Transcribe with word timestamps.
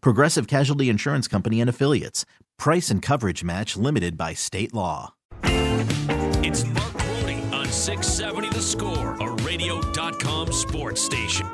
Progressive 0.00 0.46
Casualty 0.46 0.88
Insurance 0.88 1.28
Company 1.28 1.60
and 1.60 1.70
Affiliates. 1.70 2.24
Price 2.58 2.90
and 2.90 3.02
coverage 3.02 3.44
match 3.44 3.76
limited 3.76 4.16
by 4.16 4.34
state 4.34 4.72
law. 4.74 5.14
It's 5.42 6.64
Mark 6.64 6.92
Grote 6.92 7.52
on 7.52 7.66
670 7.66 8.50
The 8.50 8.62
Score, 8.62 9.16
a 9.20 9.30
radio.com 9.42 10.52
sports 10.52 11.02
station. 11.02 11.46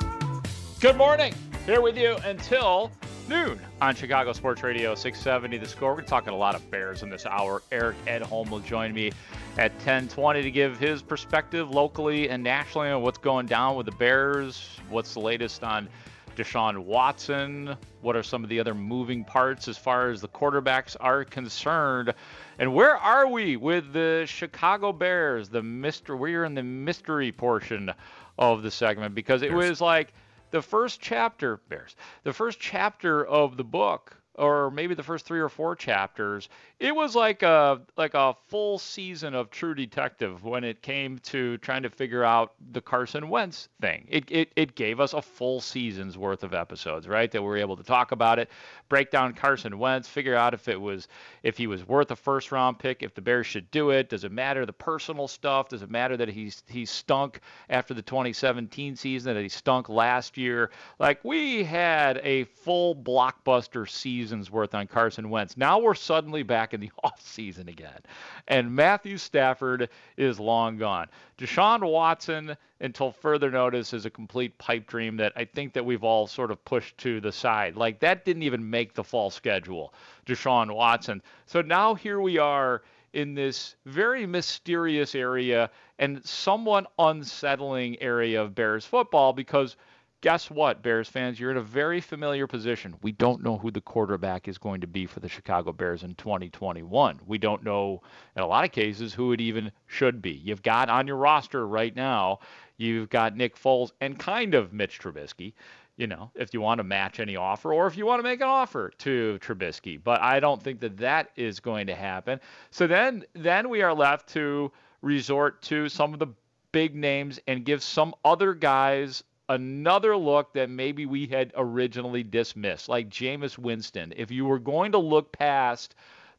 Good 0.81 0.97
morning. 0.97 1.35
Here 1.67 1.81
with 1.81 1.97
you 1.97 2.17
until 2.25 2.91
noon 3.29 3.61
on 3.81 3.95
Chicago 3.95 4.33
Sports 4.33 4.63
Radio 4.63 4.95
670 4.95 5.59
The 5.59 5.67
Score. 5.67 5.95
We're 5.95 6.03
talking 6.03 6.33
a 6.33 6.37
lot 6.37 6.55
of 6.55 6.71
Bears 6.71 7.03
in 7.03 7.11
this 7.11 7.25
hour. 7.25 7.63
Eric 7.71 7.97
Edholm 8.07 8.51
will 8.51 8.61
join 8.61 8.93
me 8.93 9.13
at 9.59 9.73
1020 9.75 10.43
to 10.43 10.51
give 10.51 10.79
his 10.79 11.03
perspective 11.03 11.71
locally 11.71 12.29
and 12.29 12.43
nationally 12.43 12.91
on 12.91 13.03
what's 13.03 13.19
going 13.19 13.47
down 13.47 13.77
with 13.77 13.87
the 13.87 13.93
Bears, 13.93 14.79
what's 14.91 15.15
the 15.15 15.21
latest 15.21 15.63
on 15.63 15.89
Deshaun 16.37 16.79
Watson, 16.79 17.77
what 18.01 18.17
are 18.17 18.23
some 18.23 18.43
of 18.43 18.49
the 18.49 18.59
other 18.59 18.75
moving 18.75 19.25
parts 19.25 19.69
as 19.69 19.77
far 19.77 20.11
as 20.11 20.21
the 20.21 20.29
quarterbacks 20.29 20.97
are 20.99 21.25
concerned, 21.25 22.15
and 22.59 22.75
where 22.75 22.97
are 22.97 23.29
we 23.29 23.57
with 23.57 23.93
the 23.93 24.25
Chicago 24.27 24.93
Bears? 24.93 25.49
The 25.49 25.63
mystery 25.63 26.17
we're 26.17 26.45
in 26.45 26.55
the 26.55 26.63
mystery 26.63 27.33
portion 27.33 27.93
of 28.39 28.63
the 28.63 28.71
segment 28.71 29.15
because 29.15 29.43
it 29.43 29.51
Bears. 29.51 29.71
was 29.71 29.81
like 29.81 30.15
the 30.51 30.63
first 30.63 31.01
chapter, 31.01 31.59
Bears, 31.69 31.97
the 32.23 32.33
first 32.33 32.59
chapter 32.61 33.25
of 33.25 33.57
the 33.57 33.65
book, 33.65 34.17
or 34.35 34.71
maybe 34.71 34.95
the 34.95 35.03
first 35.03 35.27
three 35.27 35.41
or 35.41 35.51
four 35.51 35.77
chapters, 35.77 36.49
it 36.83 36.97
was 36.97 37.15
like 37.15 37.45
a 37.45 37.81
like 37.97 38.15
a 38.15 38.35
full 38.49 38.77
season 38.77 39.37
of 39.37 39.51
True 39.51 39.73
Detective 39.73 40.43
when 40.43 40.65
it 40.65 40.83
came 40.83 41.19
to 41.21 41.57
trying 41.59 41.85
to 41.85 41.91
figure 41.91 42.25
out 42.25 42.55
the 42.73 42.81
Carson 42.81 43.29
Wentz 43.29 43.69
thing. 43.81 44.05
It 44.09 44.29
it, 44.29 44.53
it 44.57 44.75
gave 44.75 44.99
us 44.99 45.13
a 45.13 45.23
full 45.23 45.61
season's 45.61 46.19
worth 46.19 46.43
of 46.43 46.53
episodes, 46.53 47.07
right? 47.07 47.31
That 47.31 47.41
we 47.41 47.47
were 47.47 47.57
able 47.57 47.77
to 47.77 47.85
talk 47.85 48.11
about 48.11 48.41
it, 48.41 48.51
break 48.89 49.13
down 49.13 49.33
Carson 49.35 49.79
Wentz, 49.79 50.09
figure 50.09 50.35
out 50.35 50.55
if 50.55 50.67
it 50.67 50.81
was 50.81 51.07
if 51.45 51.57
he 51.57 51.69
was 51.69 51.87
worth 51.87 52.11
a 52.11 52.17
first 52.17 52.51
round 52.51 52.81
pick, 52.81 53.05
if 53.05 53.15
the 53.15 53.23
Bears 53.23 53.47
should 53.47 53.71
do 53.71 53.91
it. 53.91 54.09
Does 54.09 54.25
it 54.25 54.33
matter 54.33 54.67
the 54.67 54.73
personal 54.73 55.29
stuff? 55.29 55.69
Does 55.69 55.83
it 55.83 55.91
matter 55.91 56.17
that 56.17 56.29
he's 56.29 56.65
he 56.67 56.85
stunk 56.85 57.39
after 57.71 57.95
the 57.95 58.03
2017 58.03 58.97
season, 58.97 59.35
that 59.35 59.43
he 59.43 59.49
stunk 59.49 59.89
last 59.89 60.37
year? 60.37 60.73
Like 60.99 61.25
we 61.25 61.63
had 61.63 62.21
a 62.25 62.43
full 62.43 62.97
blockbuster 62.97 63.89
season's 63.89 64.51
worth 64.51 64.75
on 64.75 64.89
Carson 64.89 65.31
Wentz. 65.31 65.57
Now 65.57 65.79
we're 65.79 65.95
suddenly 65.95 66.43
back 66.43 66.72
in 66.75 66.81
the 66.81 66.91
offseason 67.05 67.69
again. 67.69 68.01
And 68.49 68.75
Matthew 68.75 69.17
Stafford 69.17 69.89
is 70.17 70.39
long 70.39 70.79
gone. 70.79 71.09
Deshaun 71.39 71.89
Watson, 71.89 72.57
until 72.81 73.13
further 73.13 73.51
notice, 73.51 73.93
is 73.93 74.07
a 74.07 74.11
complete 74.11 74.57
pipe 74.59 74.87
dream 74.87 75.17
that 75.17 75.33
I 75.37 75.45
think 75.45 75.73
that 75.75 75.85
we've 75.85 76.05
all 76.05 76.27
sort 76.27 76.51
of 76.51 76.65
pushed 76.65 76.99
to 76.99 77.21
the 77.21 77.33
side. 77.33 77.77
Like 77.77 78.01
that 78.01 78.25
didn't 78.25 78.43
even 78.43 78.69
make 78.69 78.95
the 78.95 79.05
fall 79.05 79.31
schedule, 79.31 79.95
Deshaun 80.27 80.75
Watson. 80.75 81.23
So 81.47 81.63
now 81.63 81.95
here 81.95 82.21
we 82.21 82.39
are 82.39 82.83
in 83.13 83.35
this 83.35 83.77
very 83.85 84.25
mysterious 84.25 85.15
area 85.15 85.71
and 85.99 86.25
somewhat 86.25 86.91
unsettling 86.99 88.01
area 88.01 88.41
of 88.43 88.55
Bears 88.55 88.85
football 88.85 89.33
because– 89.33 89.77
guess 90.23 90.51
what, 90.51 90.83
Bears 90.83 91.09
fans? 91.09 91.39
You're 91.39 91.51
in 91.51 91.57
a 91.57 91.63
very 91.63 92.01
familiar 92.01 92.47
position. 92.47 92.95
We 93.03 93.13
don't 93.13 93.43
know 93.43 93.59
who 93.59 93.71
the 93.71 93.81
quarterback 93.81 94.49
is 94.49 94.57
going 94.57 94.81
to 94.81 94.87
be 94.87 95.05
for 95.05 95.21
the 95.21 95.29
Chicago 95.29 95.73
Bears 95.73 96.05
in 96.05 96.15
2021. 96.15 97.21
We 97.27 97.39
don't 97.39 97.65
know, 97.65 98.01
in 98.37 98.43
a 98.43 98.47
lot 98.47 98.65
of 98.65 98.71
cases, 98.71 99.13
who 99.13 99.33
it 99.33 99.41
even 99.41 99.73
should 99.87 100.23
be. 100.23 100.31
You've 100.31 100.63
got 100.63 100.89
on 100.89 101.09
your 101.09 101.17
roster 101.17 101.67
right 101.67 101.95
now, 101.95 102.39
you've 102.77 103.11
got 103.11 103.37
Nick 103.37 103.57
Foles 103.57 103.91
and 104.01 104.19
kind 104.19 104.55
of 104.55 104.73
Mitch 104.73 105.01
Trubisky. 105.01 105.53
You 105.97 106.07
know, 106.07 106.31
if 106.35 106.55
you 106.55 106.61
want 106.61 106.79
to 106.79 106.85
match 106.85 107.21
any 107.21 107.37
offer 107.37 107.75
or 107.75 107.87
if 107.87 107.99
you 107.99 108.07
want 108.07 108.21
to 108.21 108.23
make 108.23 108.41
an 108.41 108.49
offer 108.49 108.93
to 108.99 109.39
Trubisky, 109.43 110.03
but 110.03 110.23
I 110.23 110.41
don't 110.41 110.63
think 110.63 110.81
that 110.81 110.97
that 110.99 111.31
is 111.37 111.61
going 111.61 111.89
to 111.89 111.95
happen. 111.95 112.41
So 112.71 112.87
then, 112.87 113.25
then 113.35 113.69
we 113.69 113.83
are 113.83 113.93
left 113.93 114.29
to 114.31 114.73
resort 115.03 115.61
to 115.63 115.89
some 115.89 116.15
of 116.15 116.21
the 116.21 116.29
big 116.71 116.95
names 116.95 117.41
and 117.47 117.65
give 117.65 117.83
some 117.83 118.15
other 118.25 118.55
guys 118.55 119.23
another 119.53 120.17
look 120.17 120.55
that 120.55 120.71
maybe 120.71 121.05
we 121.05 121.27
had 121.27 121.53
originally 121.57 122.23
dismissed, 122.23 122.89
like 122.89 123.11
Jameis 123.11 123.59
Winston. 123.59 124.15
If 124.17 124.31
you 124.31 124.47
were 124.47 124.59
going 124.59 124.93
to 124.93 124.99
look 124.99 125.31
past 125.31 125.95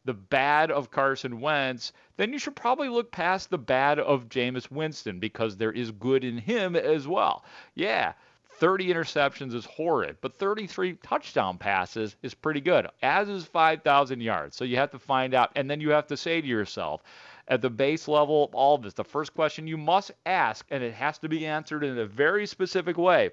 the 0.05 0.13
bad 0.13 0.71
of 0.71 0.89
Carson 0.89 1.39
Wentz, 1.39 1.93
then 2.17 2.33
you 2.33 2.39
should 2.39 2.55
probably 2.55 2.89
look 2.89 3.11
past 3.11 3.49
the 3.49 3.57
bad 3.57 3.99
of 3.99 4.29
Jameis 4.29 4.69
Winston 4.71 5.19
because 5.19 5.55
there 5.55 5.71
is 5.71 5.91
good 5.91 6.23
in 6.23 6.39
him 6.39 6.75
as 6.75 7.07
well. 7.07 7.45
Yeah, 7.75 8.13
30 8.57 8.87
interceptions 8.87 9.53
is 9.53 9.65
horrid, 9.65 10.17
but 10.21 10.37
33 10.37 10.93
touchdown 11.03 11.57
passes 11.57 12.15
is 12.23 12.33
pretty 12.33 12.61
good, 12.61 12.87
as 13.01 13.29
is 13.29 13.45
5,000 13.45 14.21
yards. 14.21 14.55
So 14.55 14.65
you 14.65 14.77
have 14.77 14.91
to 14.91 14.99
find 14.99 15.33
out, 15.33 15.51
and 15.55 15.69
then 15.69 15.81
you 15.81 15.91
have 15.91 16.07
to 16.07 16.17
say 16.17 16.41
to 16.41 16.47
yourself, 16.47 17.03
at 17.47 17.61
the 17.61 17.69
base 17.69 18.07
level 18.07 18.45
of 18.45 18.55
all 18.55 18.75
of 18.75 18.83
this, 18.83 18.93
the 18.93 19.03
first 19.03 19.33
question 19.33 19.67
you 19.67 19.77
must 19.77 20.11
ask, 20.25 20.65
and 20.69 20.83
it 20.83 20.93
has 20.93 21.17
to 21.19 21.29
be 21.29 21.45
answered 21.45 21.83
in 21.83 21.97
a 21.97 22.05
very 22.05 22.45
specific 22.45 22.97
way. 22.97 23.31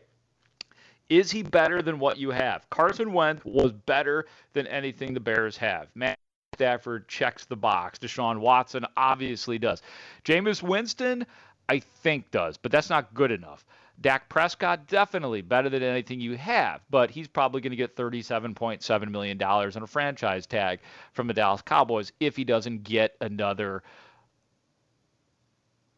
Is 1.09 1.31
he 1.31 1.43
better 1.43 1.83
than 1.83 1.99
what 1.99 2.19
you 2.19 2.31
have? 2.31 2.69
Carson 2.71 3.13
Wentz 3.13 3.45
was 3.45 3.73
better 3.73 4.27
than 4.53 4.67
anything 4.69 5.13
the 5.13 5.21
Bears 5.21 5.57
have. 5.57 5.89
Matt 5.95 6.19
Stafford 6.55 7.09
checks 7.09 7.45
the 7.47 7.57
box. 7.57 7.99
Deshaun 7.99 8.39
Watson 8.39 8.85
obviously 8.97 9.59
does. 9.59 9.83
Jameis 10.25 10.63
Winston, 10.63 11.27
I 11.69 11.81
think 11.81 12.31
does, 12.31 12.57
but 12.57 12.71
that's 12.71 12.91
not 12.91 13.13
good 13.15 13.33
enough. 13.33 13.65
Dak 14.01 14.29
Prescott, 14.29 14.87
definitely 14.87 15.43
better 15.43 15.69
than 15.69 15.83
anything 15.83 16.21
you 16.21 16.37
have, 16.37 16.81
but 16.89 17.11
he's 17.11 17.29
probably 17.29 17.61
going 17.61 17.73
to 17.73 17.77
get 17.77 17.97
$37.7 17.97 19.11
million 19.11 19.43
on 19.43 19.83
a 19.83 19.87
franchise 19.87 20.47
tag 20.47 20.81
from 21.13 21.27
the 21.27 21.35
Dallas 21.35 21.61
Cowboys 21.61 22.13
if 22.19 22.37
he 22.37 22.45
doesn't 22.45 22.83
get 22.83 23.17
another 23.21 23.83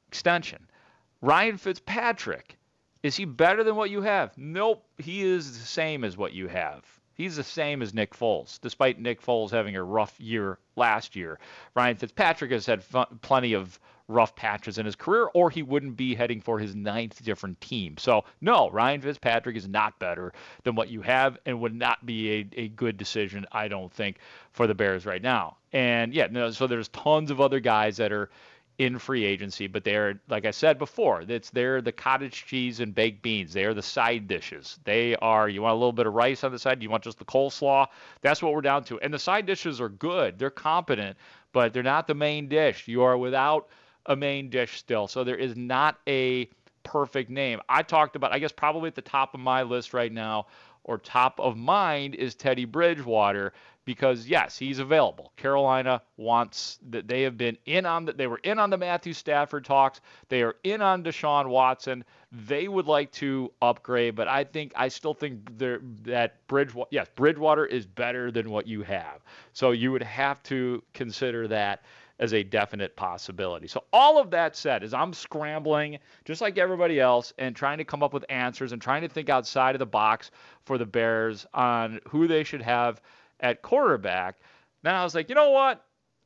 extension. 0.08 0.66
Ryan 1.20 1.56
Fitzpatrick, 1.56 2.58
is 3.04 3.14
he 3.14 3.24
better 3.24 3.62
than 3.62 3.76
what 3.76 3.90
you 3.90 4.02
have? 4.02 4.36
Nope, 4.36 4.84
he 4.98 5.22
is 5.22 5.58
the 5.58 5.64
same 5.64 6.02
as 6.02 6.16
what 6.16 6.32
you 6.32 6.48
have. 6.48 6.84
He's 7.14 7.36
the 7.36 7.44
same 7.44 7.82
as 7.82 7.94
Nick 7.94 8.14
Foles, 8.14 8.60
despite 8.60 8.98
Nick 8.98 9.22
Foles 9.22 9.50
having 9.50 9.76
a 9.76 9.84
rough 9.84 10.18
year 10.18 10.58
last 10.74 11.14
year. 11.14 11.38
Ryan 11.74 11.96
Fitzpatrick 11.96 12.50
has 12.50 12.66
had 12.66 12.82
fun, 12.82 13.06
plenty 13.20 13.52
of 13.52 13.78
rough 14.12 14.36
patches 14.36 14.78
in 14.78 14.86
his 14.86 14.96
career, 14.96 15.28
or 15.34 15.50
he 15.50 15.62
wouldn't 15.62 15.96
be 15.96 16.14
heading 16.14 16.40
for 16.40 16.58
his 16.58 16.74
ninth 16.74 17.22
different 17.24 17.60
team. 17.60 17.96
So, 17.98 18.24
no, 18.40 18.70
Ryan 18.70 19.00
Fitzpatrick 19.00 19.56
is 19.56 19.68
not 19.68 19.98
better 19.98 20.32
than 20.64 20.74
what 20.74 20.88
you 20.88 21.02
have 21.02 21.38
and 21.46 21.60
would 21.60 21.74
not 21.74 22.04
be 22.06 22.32
a, 22.32 22.48
a 22.60 22.68
good 22.68 22.96
decision, 22.96 23.46
I 23.52 23.68
don't 23.68 23.92
think, 23.92 24.18
for 24.52 24.66
the 24.66 24.74
Bears 24.74 25.06
right 25.06 25.22
now. 25.22 25.56
And 25.72 26.12
yeah, 26.12 26.28
no, 26.30 26.50
so 26.50 26.66
there's 26.66 26.88
tons 26.88 27.30
of 27.30 27.40
other 27.40 27.60
guys 27.60 27.96
that 27.96 28.12
are 28.12 28.30
in 28.78 28.98
free 28.98 29.24
agency, 29.24 29.66
but 29.66 29.84
they're 29.84 30.20
like 30.28 30.46
I 30.46 30.50
said 30.50 30.78
before, 30.78 31.22
it's 31.22 31.50
they're 31.50 31.82
the 31.82 31.92
cottage 31.92 32.46
cheese 32.46 32.80
and 32.80 32.94
baked 32.94 33.22
beans. 33.22 33.52
They 33.52 33.64
are 33.64 33.74
the 33.74 33.82
side 33.82 34.26
dishes. 34.26 34.78
They 34.84 35.14
are 35.16 35.48
you 35.48 35.62
want 35.62 35.72
a 35.72 35.76
little 35.76 35.92
bit 35.92 36.06
of 36.06 36.14
rice 36.14 36.42
on 36.42 36.52
the 36.52 36.58
side, 36.58 36.82
you 36.82 36.90
want 36.90 37.04
just 37.04 37.18
the 37.18 37.24
coleslaw. 37.24 37.86
That's 38.22 38.42
what 38.42 38.54
we're 38.54 38.62
down 38.62 38.84
to. 38.84 38.98
And 39.00 39.12
the 39.12 39.18
side 39.18 39.46
dishes 39.46 39.80
are 39.80 39.88
good. 39.88 40.38
They're 40.38 40.50
competent, 40.50 41.16
but 41.52 41.72
they're 41.72 41.82
not 41.82 42.06
the 42.06 42.14
main 42.14 42.48
dish. 42.48 42.88
You 42.88 43.02
are 43.02 43.16
without 43.16 43.68
a 44.06 44.16
main 44.16 44.50
dish 44.50 44.78
still. 44.78 45.08
So 45.08 45.24
there 45.24 45.36
is 45.36 45.56
not 45.56 45.98
a 46.08 46.48
perfect 46.82 47.30
name. 47.30 47.60
I 47.68 47.82
talked 47.82 48.16
about, 48.16 48.32
I 48.32 48.38
guess, 48.38 48.52
probably 48.52 48.88
at 48.88 48.94
the 48.94 49.02
top 49.02 49.34
of 49.34 49.40
my 49.40 49.62
list 49.62 49.94
right 49.94 50.12
now, 50.12 50.46
or 50.84 50.98
top 50.98 51.38
of 51.38 51.56
mind, 51.56 52.14
is 52.16 52.34
Teddy 52.34 52.64
Bridgewater 52.64 53.52
because 53.84 54.28
yes, 54.28 54.56
he's 54.56 54.78
available. 54.78 55.32
Carolina 55.36 56.02
wants 56.16 56.78
that 56.90 57.08
they 57.08 57.22
have 57.22 57.36
been 57.36 57.58
in 57.66 57.84
on 57.84 58.04
that 58.04 58.16
they 58.16 58.26
were 58.26 58.40
in 58.44 58.58
on 58.58 58.70
the 58.70 58.78
Matthew 58.78 59.12
Stafford 59.12 59.64
talks. 59.64 60.00
They 60.28 60.42
are 60.42 60.56
in 60.62 60.80
on 60.80 61.02
Deshaun 61.02 61.48
Watson. 61.48 62.04
They 62.30 62.68
would 62.68 62.86
like 62.86 63.10
to 63.12 63.52
upgrade, 63.60 64.14
but 64.14 64.28
I 64.28 64.44
think 64.44 64.72
I 64.76 64.88
still 64.88 65.14
think 65.14 65.58
that 65.58 66.46
Bridgewater 66.46 66.88
yes, 66.92 67.08
Bridgewater 67.14 67.66
is 67.66 67.86
better 67.86 68.30
than 68.30 68.50
what 68.50 68.66
you 68.66 68.82
have. 68.82 69.20
So 69.52 69.72
you 69.72 69.90
would 69.92 70.02
have 70.02 70.42
to 70.44 70.82
consider 70.94 71.48
that 71.48 71.82
as 72.18 72.32
a 72.34 72.42
definite 72.42 72.94
possibility. 72.96 73.66
So 73.66 73.84
all 73.92 74.18
of 74.18 74.30
that 74.30 74.56
said, 74.56 74.82
as 74.82 74.94
I'm 74.94 75.12
scrambling 75.12 75.98
just 76.24 76.40
like 76.40 76.58
everybody 76.58 77.00
else 77.00 77.32
and 77.38 77.54
trying 77.56 77.78
to 77.78 77.84
come 77.84 78.02
up 78.02 78.12
with 78.12 78.24
answers 78.28 78.72
and 78.72 78.80
trying 78.80 79.02
to 79.02 79.08
think 79.08 79.28
outside 79.28 79.74
of 79.74 79.78
the 79.80 79.86
box 79.86 80.30
for 80.64 80.78
the 80.78 80.86
Bears 80.86 81.46
on 81.54 82.00
who 82.08 82.26
they 82.28 82.44
should 82.44 82.62
have 82.62 83.00
at 83.40 83.62
quarterback. 83.62 84.36
Then 84.82 84.94
I 84.94 85.04
was 85.04 85.14
like, 85.14 85.28
you 85.28 85.34
know 85.34 85.50
what? 85.50 85.84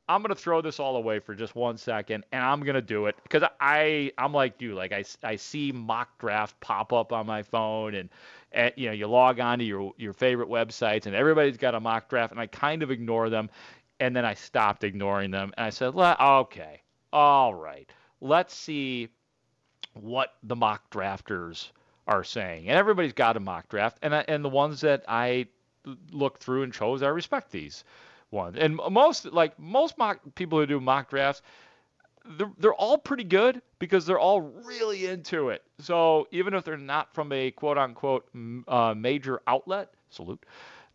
I'm 0.09 0.23
gonna 0.23 0.37
throw 0.37 0.61
this 0.61 0.79
all 0.79 0.97
away 0.97 1.19
for 1.19 1.35
just 1.35 1.57
one 1.57 1.77
second, 1.77 2.25
and 2.31 2.45
I'm 2.45 2.61
gonna 2.61 2.81
do 2.81 3.07
it 3.07 3.17
because 3.25 3.43
I 3.61 4.13
I'm 4.17 4.33
like 4.33 4.63
you, 4.63 4.75
like 4.75 4.93
I, 4.93 5.05
I 5.25 5.35
see 5.35 5.73
mock 5.73 6.19
draft 6.19 6.59
pop 6.61 6.93
up 6.93 7.13
on 7.13 7.27
my 7.27 7.43
phone, 7.43 7.97
and, 7.97 8.09
and 8.53 8.73
you 8.77 8.87
know 8.87 8.93
you 8.93 9.09
log 9.09 9.41
on 9.41 9.59
to 9.59 9.65
your 9.65 9.93
your 9.97 10.13
favorite 10.13 10.49
websites, 10.49 11.07
and 11.07 11.17
everybody's 11.17 11.57
got 11.57 11.75
a 11.75 11.81
mock 11.81 12.09
draft, 12.09 12.31
and 12.31 12.41
I 12.41 12.47
kind 12.47 12.85
of 12.85 12.93
ignore 12.93 13.31
them, 13.31 13.51
and 14.01 14.15
then 14.15 14.25
I 14.25 14.35
stopped 14.35 14.85
ignoring 14.85 15.31
them, 15.31 15.53
and 15.57 15.67
I 15.67 15.71
said, 15.71 15.95
okay, 15.95 16.83
all 17.13 17.55
right, 17.55 17.91
let's 18.21 18.55
see 18.55 19.09
what 19.95 20.35
the 20.43 20.57
mock 20.57 20.91
drafters 20.91 21.71
are 22.07 22.25
saying, 22.25 22.69
and 22.69 22.79
everybody's 22.79 23.13
got 23.13 23.37
a 23.37 23.41
mock 23.41 23.69
draft, 23.69 23.99
and 24.03 24.15
I, 24.15 24.25
and 24.29 24.45
the 24.45 24.49
ones 24.49 24.81
that 24.83 25.05
I 25.09 25.47
looked 26.11 26.43
through 26.43 26.63
and 26.63 26.73
chose. 26.73 27.03
I 27.03 27.09
respect 27.09 27.51
these 27.51 27.85
ones. 28.31 28.57
And 28.59 28.77
most 28.91 29.27
like 29.27 29.59
most 29.59 29.99
mock 29.99 30.21
people 30.35 30.59
who 30.59 30.67
do 30.67 30.81
mock 30.81 31.11
drafts, 31.11 31.43
they're, 32.25 32.53
they're 32.59 32.75
all 32.75 32.99
pretty 32.99 33.25
good 33.25 33.63
because 33.79 34.07
they're 34.07 34.19
all 34.19 34.41
really 34.41 35.07
into 35.07 35.51
it. 35.51 35.63
So 35.79 36.27
even 36.31 36.55
if 36.55 36.65
they're 36.65 36.77
not 36.77 37.15
from 37.15 37.33
a 37.33 37.51
quote 37.53 37.79
unquote 37.79 38.29
uh, 38.69 38.95
major 38.97 39.41
outlet, 39.47 39.93
salute, 40.11 40.45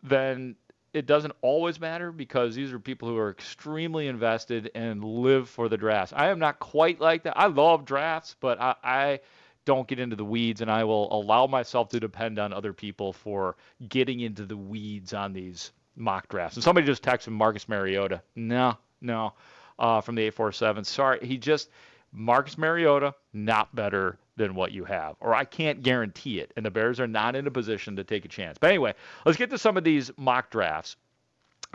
then 0.03 0.55
it 0.93 1.05
doesn't 1.05 1.33
always 1.41 1.79
matter 1.79 2.11
because 2.11 2.55
these 2.55 2.73
are 2.73 2.79
people 2.79 3.07
who 3.07 3.17
are 3.17 3.29
extremely 3.29 4.07
invested 4.07 4.71
and 4.75 5.03
live 5.03 5.49
for 5.49 5.69
the 5.69 5.77
drafts. 5.77 6.13
I 6.15 6.29
am 6.29 6.39
not 6.39 6.59
quite 6.59 6.99
like 6.99 7.23
that. 7.23 7.37
I 7.37 7.47
love 7.47 7.85
drafts, 7.85 8.35
but 8.39 8.59
I, 8.59 8.75
I 8.83 9.19
don't 9.65 9.87
get 9.87 9.99
into 9.99 10.15
the 10.15 10.25
weeds, 10.25 10.61
and 10.61 10.69
I 10.69 10.83
will 10.83 11.11
allow 11.13 11.47
myself 11.47 11.89
to 11.89 11.99
depend 11.99 12.39
on 12.39 12.51
other 12.51 12.73
people 12.73 13.13
for 13.13 13.55
getting 13.87 14.19
into 14.19 14.45
the 14.45 14.57
weeds 14.57 15.13
on 15.13 15.33
these 15.33 15.71
mock 15.95 16.27
drafts. 16.27 16.57
And 16.57 16.63
somebody 16.63 16.87
just 16.87 17.03
texted 17.03 17.29
Marcus 17.29 17.69
Mariota. 17.69 18.21
No, 18.35 18.77
no, 18.99 19.33
uh, 19.79 20.01
from 20.01 20.15
the 20.15 20.23
847. 20.23 20.83
Sorry, 20.83 21.19
he 21.25 21.37
just 21.37 21.69
Marcus 22.11 22.57
Mariota 22.57 23.15
not 23.33 23.73
better 23.75 24.17
than 24.35 24.55
what 24.55 24.71
you 24.71 24.85
have, 24.85 25.15
or 25.19 25.33
I 25.33 25.45
can't 25.45 25.83
guarantee 25.83 26.39
it. 26.39 26.51
And 26.55 26.65
the 26.65 26.71
Bears 26.71 26.99
are 26.99 27.07
not 27.07 27.35
in 27.35 27.47
a 27.47 27.51
position 27.51 27.95
to 27.97 28.03
take 28.03 28.25
a 28.25 28.27
chance. 28.27 28.57
But 28.57 28.69
anyway, 28.69 28.93
let's 29.25 29.37
get 29.37 29.49
to 29.51 29.57
some 29.57 29.77
of 29.77 29.83
these 29.83 30.11
mock 30.17 30.49
drafts. 30.49 30.95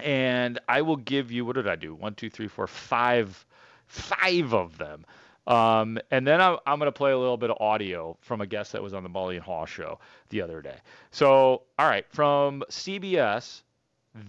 And 0.03 0.59
I 0.69 0.83
will 0.83 0.97
give 0.97 1.33
you 1.33 1.45
what 1.45 1.57
did 1.57 1.69
I 1.69 1.77
do? 1.77 1.95
One, 1.95 2.15
two, 2.15 2.29
three, 2.29 2.49
four, 2.49 2.67
five, 2.67 3.47
five 3.87 4.53
of 4.53 4.77
them. 4.77 5.07
Um, 5.47 5.99
and 6.11 6.27
then 6.27 6.41
I'm, 6.41 6.59
I'm 6.67 6.79
going 6.79 6.89
to 6.89 6.93
play 6.93 7.13
a 7.13 7.19
little 7.19 7.37
bit 7.37 7.51
of 7.51 7.57
audio 7.61 8.17
from 8.21 8.41
a 8.41 8.47
guest 8.47 8.73
that 8.73 8.83
was 8.83 8.95
on 8.95 9.05
the 9.05 9.09
Mully 9.09 9.37
and 9.37 9.45
Haugh 9.45 9.67
show 9.67 10.01
the 10.31 10.43
other 10.43 10.61
day. 10.61 10.77
So, 11.13 11.63
all 11.79 11.87
right, 11.87 12.05
from 12.11 12.65
CBS, 12.69 13.63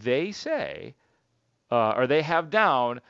they 0.04 0.32
say, 0.32 0.94
uh, 1.72 1.92
or 1.92 2.08
they 2.08 2.22
have 2.22 2.50
down 2.50 3.02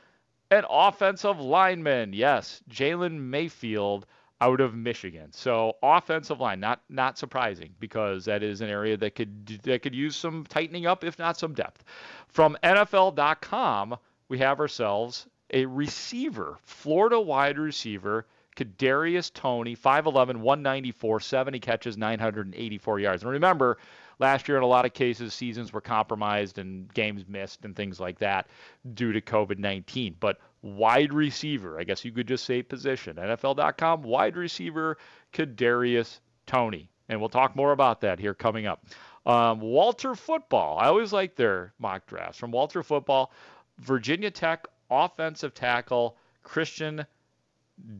an 0.50 0.64
offensive 0.68 1.40
lineman. 1.40 2.12
Yes, 2.12 2.62
Jalen 2.70 3.18
Mayfield 3.18 4.06
out 4.40 4.60
of 4.60 4.74
Michigan. 4.74 5.32
So 5.32 5.76
offensive 5.82 6.40
line, 6.40 6.60
not 6.60 6.80
not 6.88 7.18
surprising 7.18 7.74
because 7.80 8.24
that 8.26 8.42
is 8.42 8.60
an 8.60 8.68
area 8.68 8.96
that 8.96 9.14
could 9.14 9.46
that 9.64 9.82
could 9.82 9.94
use 9.94 10.16
some 10.16 10.44
tightening 10.44 10.86
up, 10.86 11.04
if 11.04 11.18
not 11.18 11.38
some 11.38 11.54
depth. 11.54 11.84
From 12.28 12.56
NFL.com, 12.62 13.96
we 14.28 14.38
have 14.38 14.60
ourselves 14.60 15.26
a 15.52 15.66
receiver, 15.66 16.58
Florida 16.62 17.18
wide 17.18 17.58
receiver, 17.58 18.26
Kadarius 18.56 19.32
Toney, 19.32 19.76
5'11, 19.76 20.36
194, 20.36 21.20
70 21.20 21.60
catches, 21.60 21.96
984 21.96 23.00
yards. 23.00 23.22
And 23.22 23.32
remember, 23.32 23.78
last 24.18 24.48
year 24.48 24.56
in 24.56 24.62
a 24.62 24.66
lot 24.66 24.84
of 24.84 24.92
cases, 24.94 25.34
seasons 25.34 25.72
were 25.72 25.80
compromised 25.80 26.58
and 26.58 26.92
games 26.92 27.24
missed 27.28 27.64
and 27.64 27.74
things 27.74 28.00
like 28.00 28.18
that 28.18 28.48
due 28.94 29.12
to 29.12 29.20
COVID 29.20 29.58
19. 29.58 30.16
But 30.20 30.38
wide 30.62 31.12
receiver, 31.12 31.78
I 31.78 31.84
guess 31.84 32.04
you 32.04 32.12
could 32.12 32.28
just 32.28 32.44
say 32.44 32.62
position. 32.62 33.16
NFL.com, 33.16 34.02
wide 34.02 34.36
receiver, 34.36 34.98
Kadarius 35.32 36.20
Toney. 36.46 36.90
And 37.08 37.20
we'll 37.20 37.28
talk 37.28 37.56
more 37.56 37.72
about 37.72 38.00
that 38.02 38.18
here 38.18 38.34
coming 38.34 38.66
up. 38.66 38.84
Um, 39.24 39.60
Walter 39.60 40.14
Football. 40.14 40.78
I 40.78 40.86
always 40.86 41.12
like 41.12 41.36
their 41.36 41.72
mock 41.78 42.06
drafts. 42.06 42.38
From 42.38 42.50
Walter 42.50 42.82
Football, 42.82 43.32
Virginia 43.78 44.30
Tech 44.30 44.66
offensive 44.90 45.54
tackle 45.54 46.16
Christian 46.42 47.04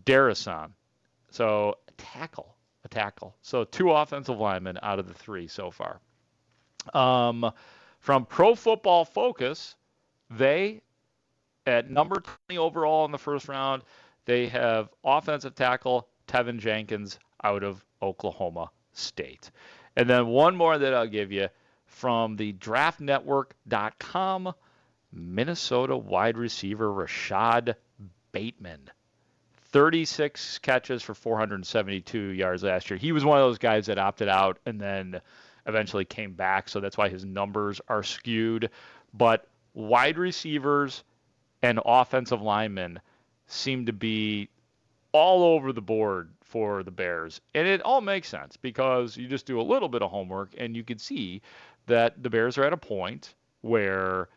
Darrisaw. 0.05 0.71
So 1.31 1.77
tackle, 1.97 2.55
a 2.85 2.89
tackle. 2.89 3.37
So 3.43 3.65
two 3.65 3.93
offensive 3.93 4.39
linemen 4.39 4.79
out 4.83 4.99
of 4.99 5.07
the 5.07 5.15
three 5.15 5.47
so 5.47 5.71
far. 5.71 6.01
Um, 6.95 7.51
from 8.01 8.27
Pro 8.27 8.55
Football 8.55 9.05
Focus, 9.05 9.77
they 10.31 10.83
at 11.67 11.91
number 11.91 12.23
20 12.49 12.59
overall 12.59 13.05
in 13.05 13.13
the 13.13 13.19
first 13.19 13.49
round, 13.49 13.83
they 14.25 14.49
have 14.49 14.89
offensive 15.05 15.55
tackle 15.55 16.09
Teven 16.27 16.59
Jenkins 16.59 17.19
out 17.45 17.63
of 17.63 17.85
Oklahoma 18.03 18.71
State. 18.93 19.51
And 19.97 20.09
then 20.09 20.29
one 20.29 20.57
more 20.57 20.79
that 20.79 20.95
I'll 20.95 21.07
give 21.07 21.33
you 21.33 21.49
from 21.87 22.37
the 22.37 22.53
draftnetwork.com 22.55 24.55
Minnesota 25.13 25.97
wide 25.97 26.37
receiver 26.37 26.93
Rashod 26.93 27.77
Bateman. 28.33 28.91
36 29.71 30.59
catches 30.59 31.03
for 31.03 31.15
472 31.15 32.19
yards 32.19 32.63
last 32.63 32.91
year. 32.91 32.99
He 32.99 33.13
was 33.13 33.25
one 33.25 33.39
of 33.39 33.45
those 33.45 33.59
guys 33.59 33.87
that 33.87 33.99
opted 33.99 34.29
out 34.29 34.59
and 34.65 34.81
then 34.81 35.21
eventually 35.67 36.05
came 36.05 36.33
back, 36.33 36.69
so 36.69 36.81
that's 36.81 36.97
why 36.97 37.09
his 37.09 37.25
numbers 37.25 37.81
are 37.89 38.03
skewed. 38.03 38.71
But 39.15 39.49
wide 39.75 40.19
receivers 40.19 41.05
and 41.63 41.81
offensive 41.85 42.43
linemen 42.43 43.01
seem 43.47 43.87
to 43.87 43.93
be 43.93 44.49
all 45.13 45.43
over 45.43 45.73
the 45.73 45.81
board 45.81 46.31
for 46.43 46.83
the 46.83 46.91
Bears. 46.91 47.41
And 47.55 47.67
it 47.67 47.83
all 47.83 48.01
makes 48.01 48.29
sense 48.29 48.57
because 48.57 49.17
you 49.17 49.27
just 49.27 49.47
do 49.47 49.61
a 49.61 49.63
little 49.63 49.89
bit 49.89 50.03
of 50.03 50.11
homework 50.11 50.51
and 50.57 50.77
you 50.77 50.85
can 50.85 50.99
see 50.99 51.43
that 51.87 52.23
the 52.23 52.31
Bears 52.31 52.59
are 52.59 52.65
at 52.65 52.73
a 52.73 52.79
point 52.79 53.35
where 53.63 54.29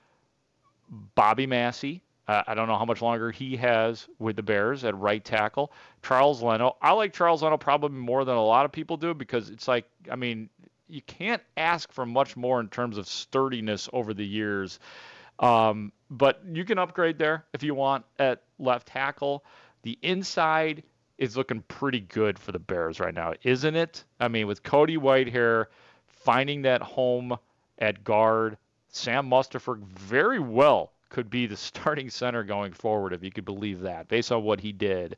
Bobby 1.16 1.46
Massie. 1.46 2.02
Uh, 2.28 2.44
I 2.48 2.54
don't 2.54 2.68
know 2.68 2.78
how 2.78 2.86
much 2.86 3.02
longer 3.02 3.32
he 3.32 3.58
has 3.58 4.08
with 4.20 4.36
the 4.36 4.44
Bears 4.44 4.84
at 4.84 4.98
right 4.98 5.24
tackle. 5.24 5.72
Charles 6.04 6.42
Leno. 6.42 6.78
I 6.82 6.92
like 6.92 7.14
Charles 7.14 7.44
Leno 7.44 7.58
probably 7.58 7.98
more 7.98 8.24
than 8.26 8.36
a 8.36 8.44
lot 8.44 8.66
of 8.66 8.72
people 8.72 8.96
do 8.96 9.14
because 9.14 9.50
it's 9.50 9.68
like, 9.68 9.86
I 10.10 10.16
mean, 10.16 10.50
you 10.92 11.02
can't 11.02 11.42
ask 11.58 11.92
for 11.92 12.06
much 12.06 12.36
more 12.36 12.60
in 12.60 12.68
terms 12.68 12.98
of 12.98 13.08
sturdiness 13.08 13.90
over 13.94 14.14
the 14.14 14.26
years. 14.26 14.80
Um, 15.40 15.92
but 16.10 16.42
you 16.52 16.66
can 16.66 16.78
upgrade 16.78 17.18
there 17.18 17.46
if 17.54 17.64
you 17.64 17.74
want 17.74 18.06
at 18.20 18.44
left 18.60 18.88
tackle. 18.88 19.44
The 19.84 19.98
inside 20.02 20.84
is 21.18 21.38
looking 21.38 21.62
pretty 21.68 22.02
good 22.02 22.38
for 22.38 22.52
the 22.52 22.60
Bears 22.60 23.00
right 23.00 23.14
now, 23.14 23.34
isn't 23.44 23.76
it? 23.76 24.04
I 24.20 24.28
mean, 24.28 24.48
with 24.48 24.64
Cody 24.64 24.98
Whitehair 24.98 25.68
finding 26.08 26.64
that 26.64 26.82
home 26.82 27.38
at 27.80 28.04
guard, 28.04 28.58
Sam 28.90 29.30
Mustipher 29.30 29.82
very 29.84 30.40
well 30.40 30.92
could 31.10 31.30
be 31.30 31.48
the 31.48 31.58
starting 31.58 32.10
center 32.10 32.44
going 32.44 32.74
forward, 32.74 33.14
if 33.14 33.24
you 33.24 33.32
could 33.32 33.46
believe 33.46 33.82
that, 33.82 34.08
based 34.08 34.32
on 34.32 34.44
what 34.44 34.60
he 34.60 34.72
did 34.72 35.16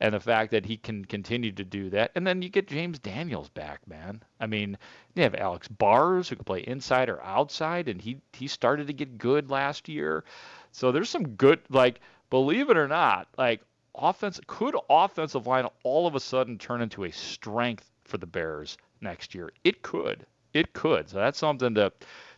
and 0.00 0.14
the 0.14 0.20
fact 0.20 0.50
that 0.52 0.64
he 0.64 0.76
can 0.76 1.04
continue 1.04 1.52
to 1.52 1.64
do 1.64 1.90
that. 1.90 2.12
And 2.14 2.26
then 2.26 2.42
you 2.42 2.48
get 2.48 2.68
James 2.68 2.98
Daniels 2.98 3.48
back, 3.48 3.86
man. 3.88 4.22
I 4.40 4.46
mean, 4.46 4.78
you 5.14 5.22
have 5.22 5.34
Alex 5.34 5.68
Bars 5.68 6.28
who 6.28 6.36
can 6.36 6.44
play 6.44 6.60
inside 6.60 7.08
or 7.08 7.22
outside, 7.22 7.88
and 7.88 8.00
he 8.00 8.20
he 8.32 8.46
started 8.46 8.86
to 8.86 8.92
get 8.92 9.18
good 9.18 9.50
last 9.50 9.88
year. 9.88 10.24
So 10.72 10.92
there's 10.92 11.10
some 11.10 11.28
good, 11.30 11.60
like, 11.70 12.00
believe 12.30 12.70
it 12.70 12.76
or 12.76 12.88
not, 12.88 13.28
like 13.36 13.60
offense 13.94 14.40
could 14.46 14.76
offensive 14.88 15.46
line 15.46 15.66
all 15.82 16.06
of 16.06 16.14
a 16.14 16.20
sudden 16.20 16.58
turn 16.58 16.80
into 16.80 17.04
a 17.04 17.12
strength 17.12 17.90
for 18.04 18.18
the 18.18 18.26
Bears 18.26 18.78
next 19.00 19.34
year. 19.34 19.50
It 19.64 19.82
could. 19.82 20.24
It 20.54 20.72
could. 20.72 21.08
So 21.08 21.18
that's 21.18 21.38
something 21.38 21.74
to 21.74 21.92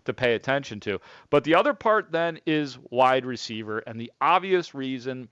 to 0.07 0.15
pay 0.15 0.35
attention 0.35 0.81
to. 0.81 0.99
But 1.29 1.45
the 1.45 1.55
other 1.55 1.75
part 1.75 2.11
then 2.11 2.41
is 2.47 2.79
wide 2.91 3.27
receiver, 3.27 3.81
and 3.81 4.01
the 4.01 4.11
obvious 4.21 4.75
reason 4.75 5.29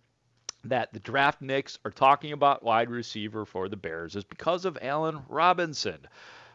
that 0.65 0.93
the 0.93 1.00
draft 1.00 1.41
nicks 1.41 1.79
are 1.85 1.91
talking 1.91 2.33
about 2.33 2.62
wide 2.62 2.91
receiver 2.91 3.45
for 3.45 3.69
the 3.69 3.77
Bears 3.77 4.17
is 4.17 4.25
because 4.25 4.65
of 4.65 4.79
Allen 4.83 5.23
Robinson. 5.29 6.07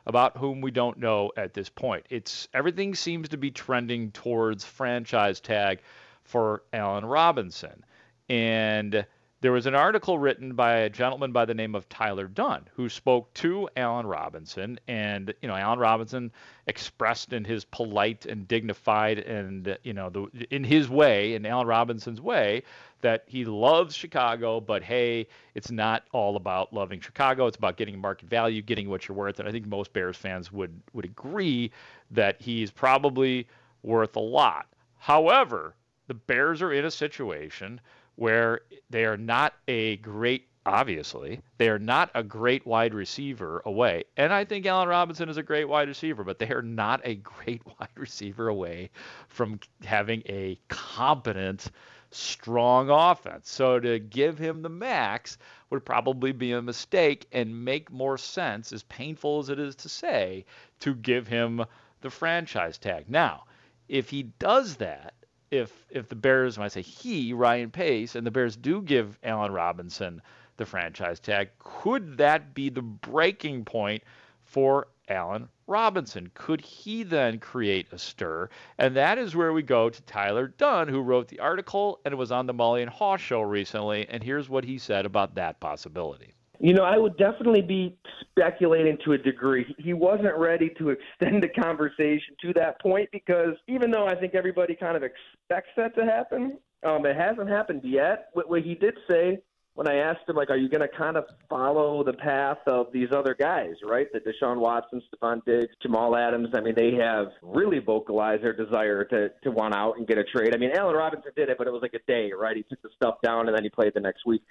about 0.05 0.37
whom 0.37 0.61
we 0.61 0.71
don't 0.71 0.97
know 0.97 1.31
at 1.37 1.53
this 1.53 1.69
point. 1.69 2.05
It's 2.09 2.47
everything 2.53 2.95
seems 2.95 3.29
to 3.29 3.37
be 3.37 3.51
trending 3.51 4.11
towards 4.11 4.65
franchise 4.65 5.39
tag 5.39 5.79
for 6.23 6.63
Allen 6.73 7.05
Robinson. 7.05 7.85
And 8.29 9.05
there 9.43 9.51
was 9.51 9.65
an 9.65 9.75
article 9.75 10.17
written 10.17 10.53
by 10.53 10.77
a 10.77 10.89
gentleman 10.89 11.33
by 11.33 11.43
the 11.43 11.53
name 11.53 11.75
of 11.75 11.89
Tyler 11.89 12.27
Dunn 12.27 12.65
who 12.73 12.87
spoke 12.87 13.33
to 13.33 13.67
Allen 13.75 14.07
Robinson. 14.07 14.79
And, 14.87 15.33
you 15.41 15.49
know, 15.49 15.55
Allen 15.55 15.79
Robinson 15.79 16.31
expressed 16.67 17.33
in 17.33 17.43
his 17.43 17.65
polite 17.65 18.25
and 18.25 18.47
dignified 18.47 19.19
and, 19.19 19.77
you 19.83 19.91
know, 19.91 20.09
the, 20.09 20.27
in 20.49 20.63
his 20.63 20.87
way, 20.87 21.35
in 21.35 21.45
Allen 21.45 21.67
Robinson's 21.67 22.21
way, 22.21 22.63
that 23.01 23.25
he 23.27 23.43
loves 23.43 23.93
Chicago, 23.93 24.61
but 24.61 24.81
hey, 24.81 25.27
it's 25.55 25.71
not 25.71 26.05
all 26.13 26.37
about 26.37 26.71
loving 26.71 27.01
Chicago. 27.01 27.45
It's 27.45 27.57
about 27.57 27.75
getting 27.75 27.99
market 27.99 28.29
value, 28.29 28.61
getting 28.61 28.87
what 28.87 29.09
you're 29.09 29.17
worth. 29.17 29.41
And 29.41 29.49
I 29.49 29.51
think 29.51 29.67
most 29.67 29.91
Bears 29.91 30.15
fans 30.15 30.53
would, 30.53 30.71
would 30.93 31.03
agree 31.03 31.69
that 32.11 32.41
he's 32.41 32.71
probably 32.71 33.45
worth 33.81 34.15
a 34.15 34.21
lot. 34.21 34.67
However, 34.99 35.75
the 36.07 36.13
Bears 36.13 36.61
are 36.61 36.71
in 36.71 36.85
a 36.85 36.91
situation 36.91 37.81
where 38.15 38.61
they 38.89 39.05
are 39.05 39.17
not 39.17 39.53
a 39.67 39.97
great 39.97 40.47
obviously. 40.65 41.41
They 41.57 41.69
are 41.69 41.79
not 41.79 42.09
a 42.15 42.23
great 42.23 42.65
wide 42.65 42.93
receiver 42.93 43.61
away. 43.65 44.05
And 44.15 44.31
I 44.31 44.45
think 44.45 44.65
Allen 44.65 44.87
Robinson 44.87 45.29
is 45.29 45.37
a 45.37 45.43
great 45.43 45.67
wide 45.67 45.87
receiver, 45.87 46.23
but 46.23 46.39
they 46.39 46.49
are 46.49 46.61
not 46.61 47.01
a 47.03 47.15
great 47.15 47.61
wide 47.79 47.89
receiver 47.95 48.47
away 48.47 48.89
from 49.27 49.59
having 49.83 50.23
a 50.25 50.57
competent, 50.69 51.69
strong 52.11 52.89
offense. 52.89 53.49
So 53.49 53.79
to 53.79 53.99
give 53.99 54.37
him 54.37 54.61
the 54.61 54.69
max 54.69 55.37
would 55.69 55.85
probably 55.85 56.31
be 56.31 56.53
a 56.53 56.61
mistake 56.61 57.27
and 57.31 57.65
make 57.65 57.91
more 57.91 58.17
sense, 58.17 58.71
as 58.71 58.83
painful 58.83 59.39
as 59.39 59.49
it 59.49 59.59
is 59.59 59.75
to 59.75 59.89
say, 59.89 60.45
to 60.79 60.95
give 60.95 61.27
him 61.27 61.65
the 62.01 62.09
franchise 62.09 62.77
tag. 62.77 63.09
Now, 63.09 63.45
if 63.89 64.09
he 64.09 64.23
does 64.23 64.75
that, 64.77 65.13
if 65.53 65.85
if 65.91 66.09
the 66.09 66.15
Bears, 66.15 66.57
when 66.57 66.65
I 66.65 66.67
say 66.67 66.81
he, 66.81 67.31
Ryan 67.31 67.69
Pace, 67.69 68.15
and 68.15 68.25
the 68.25 68.31
Bears 68.31 68.55
do 68.55 68.81
give 68.81 69.19
Allen 69.23 69.51
Robinson 69.51 70.21
the 70.57 70.65
franchise 70.65 71.19
tag, 71.19 71.49
could 71.59 72.17
that 72.17 72.55
be 72.55 72.69
the 72.69 72.81
breaking 72.81 73.63
point 73.63 74.03
for 74.43 74.87
Allen 75.07 75.47
Robinson? 75.67 76.31
Could 76.33 76.61
he 76.61 77.03
then 77.03 77.39
create 77.39 77.87
a 77.91 77.99
stir? 77.99 78.49
And 78.79 78.95
that 78.95 79.19
is 79.19 79.35
where 79.35 79.53
we 79.53 79.61
go 79.61 79.89
to 79.89 80.01
Tyler 80.03 80.47
Dunn, 80.47 80.87
who 80.87 81.01
wrote 81.01 81.27
the 81.27 81.39
article 81.39 81.99
and 82.03 82.17
was 82.17 82.31
on 82.31 82.47
the 82.47 82.53
Mully 82.53 82.81
and 82.81 82.91
Haugh 82.91 83.17
show 83.17 83.41
recently. 83.41 84.07
And 84.09 84.23
here's 84.23 84.49
what 84.49 84.63
he 84.63 84.79
said 84.79 85.05
about 85.05 85.35
that 85.35 85.59
possibility. 85.59 86.33
You 86.59 86.73
know, 86.73 86.83
I 86.83 86.97
would 86.97 87.17
definitely 87.17 87.61
be 87.61 87.97
speculating 88.21 88.97
to 89.05 89.13
a 89.13 89.17
degree. 89.17 89.75
He 89.79 89.93
wasn't 89.93 90.37
ready 90.37 90.71
to 90.77 90.89
extend 91.19 91.43
the 91.43 91.49
conversation 91.49 92.35
to 92.41 92.53
that 92.53 92.79
point 92.81 93.09
because 93.11 93.55
even 93.67 93.91
though 93.91 94.07
I 94.07 94.15
think 94.15 94.35
everybody 94.35 94.75
kind 94.75 94.95
of 94.95 95.03
expects 95.03 95.69
that 95.77 95.95
to 95.95 96.05
happen, 96.05 96.57
um, 96.85 97.05
it 97.05 97.15
hasn't 97.15 97.49
happened 97.49 97.81
yet. 97.83 98.29
What, 98.33 98.49
what 98.49 98.61
he 98.61 98.75
did 98.75 98.95
say 99.09 99.39
when 99.75 99.87
I 99.87 99.95
asked 99.95 100.29
him, 100.29 100.35
like, 100.35 100.51
are 100.51 100.57
you 100.57 100.69
going 100.69 100.87
to 100.87 100.97
kind 100.97 101.17
of 101.17 101.25
follow 101.49 102.03
the 102.03 102.13
path 102.13 102.59
of 102.67 102.87
these 102.93 103.07
other 103.11 103.35
guys, 103.37 103.73
right? 103.83 104.07
The 104.13 104.19
Deshaun 104.19 104.57
Watson, 104.57 105.01
Stefon 105.09 105.43
Diggs, 105.45 105.73
Jamal 105.81 106.15
Adams. 106.15 106.49
I 106.53 106.61
mean, 106.61 106.75
they 106.75 106.93
have 106.93 107.27
really 107.41 107.79
vocalized 107.79 108.43
their 108.43 108.53
desire 108.53 109.03
to 109.05 109.29
to 109.43 109.51
want 109.51 109.75
out 109.75 109.97
and 109.97 110.07
get 110.07 110.19
a 110.19 110.23
trade. 110.23 110.53
I 110.53 110.57
mean, 110.57 110.71
Allen 110.77 110.95
Robinson 110.95 111.31
did 111.35 111.49
it, 111.49 111.57
but 111.57 111.65
it 111.65 111.71
was 111.71 111.81
like 111.81 111.95
a 111.95 112.11
day, 112.11 112.31
right? 112.37 112.55
He 112.55 112.63
took 112.63 112.81
the 112.83 112.89
stuff 112.95 113.15
down 113.23 113.47
and 113.47 113.55
then 113.55 113.63
he 113.63 113.69
played 113.69 113.93
the 113.95 113.99
next 113.99 114.25
week. 114.25 114.43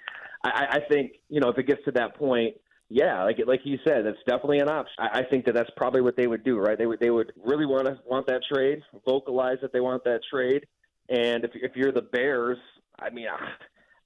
I, 0.43 0.65
I 0.71 0.79
think 0.89 1.13
you 1.29 1.39
know 1.39 1.49
if 1.49 1.57
it 1.57 1.67
gets 1.67 1.83
to 1.85 1.91
that 1.91 2.17
point, 2.17 2.55
yeah, 2.89 3.23
like 3.23 3.37
like 3.47 3.61
you 3.63 3.79
said, 3.87 4.05
that's 4.05 4.17
definitely 4.27 4.59
an 4.59 4.69
option. 4.69 4.95
I, 4.99 5.19
I 5.19 5.23
think 5.29 5.45
that 5.45 5.53
that's 5.53 5.71
probably 5.77 6.01
what 6.01 6.17
they 6.17 6.27
would 6.27 6.43
do, 6.43 6.59
right? 6.59 6.77
They 6.77 6.85
would 6.85 6.99
they 6.99 7.11
would 7.11 7.31
really 7.45 7.65
want 7.65 7.85
to 7.85 7.97
want 8.05 8.27
that 8.27 8.41
trade, 8.53 8.81
vocalize 9.05 9.57
that 9.61 9.71
they 9.71 9.79
want 9.79 10.03
that 10.03 10.19
trade, 10.29 10.65
and 11.07 11.45
if 11.45 11.51
if 11.53 11.77
you're 11.77 11.93
the 11.93 12.01
Bears, 12.01 12.57
I 12.99 13.09
mean. 13.09 13.27
Uh, 13.27 13.37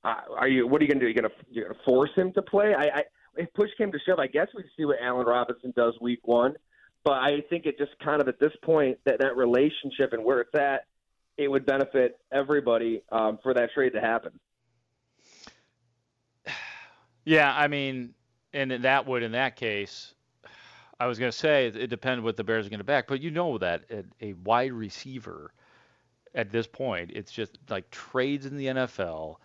uh, 0.07 0.15
are 0.37 0.47
you? 0.47 0.67
What 0.67 0.81
are 0.81 0.85
you 0.85 0.89
going 0.89 0.99
to 0.99 1.05
do? 1.05 1.11
You're 1.11 1.21
going 1.21 1.31
to 1.31 1.45
you're 1.51 1.65
going 1.65 1.77
to 1.77 1.83
force 1.83 2.11
him 2.15 2.31
to 2.33 2.41
play? 2.41 2.73
I, 2.77 2.83
I 2.83 3.03
if 3.35 3.53
push 3.53 3.69
came 3.77 3.91
to 3.91 3.99
shove, 4.05 4.19
I 4.19 4.27
guess 4.27 4.47
we'd 4.55 4.65
see 4.75 4.85
what 4.85 4.97
Allen 5.01 5.25
Robinson 5.25 5.73
does 5.75 5.93
week 5.99 6.21
one. 6.23 6.53
But 7.03 7.13
I 7.13 7.41
think 7.49 7.65
it 7.65 7.77
just 7.77 7.91
kind 8.03 8.21
of 8.21 8.27
at 8.27 8.39
this 8.39 8.53
point 8.63 8.97
that 9.05 9.19
that 9.19 9.35
relationship 9.35 10.13
and 10.13 10.23
where 10.23 10.41
it's 10.41 10.55
at, 10.55 10.85
it 11.37 11.49
would 11.49 11.65
benefit 11.65 12.19
everybody 12.31 13.03
um, 13.11 13.39
for 13.43 13.53
that 13.53 13.71
trade 13.73 13.93
to 13.93 14.01
happen. 14.01 14.39
Yeah, 17.25 17.53
I 17.53 17.67
mean, 17.67 18.13
and 18.53 18.71
that 18.71 19.05
would 19.05 19.21
in 19.21 19.33
that 19.33 19.57
case, 19.57 20.13
I 20.97 21.07
was 21.07 21.19
going 21.19 21.29
to 21.29 21.37
say 21.37 21.67
it 21.67 21.89
depends 21.89 22.23
what 22.23 22.37
the 22.37 22.43
Bears 22.45 22.65
are 22.65 22.69
going 22.69 22.77
to 22.77 22.85
back, 22.85 23.05
but 23.05 23.19
you 23.19 23.31
know 23.31 23.57
that 23.57 23.83
a 24.21 24.31
wide 24.31 24.71
receiver 24.71 25.51
at 26.33 26.51
this 26.51 26.67
point, 26.67 27.11
it's 27.13 27.33
just 27.33 27.57
like 27.69 27.91
trades 27.91 28.45
in 28.45 28.55
the 28.55 28.67
NFL 28.67 29.35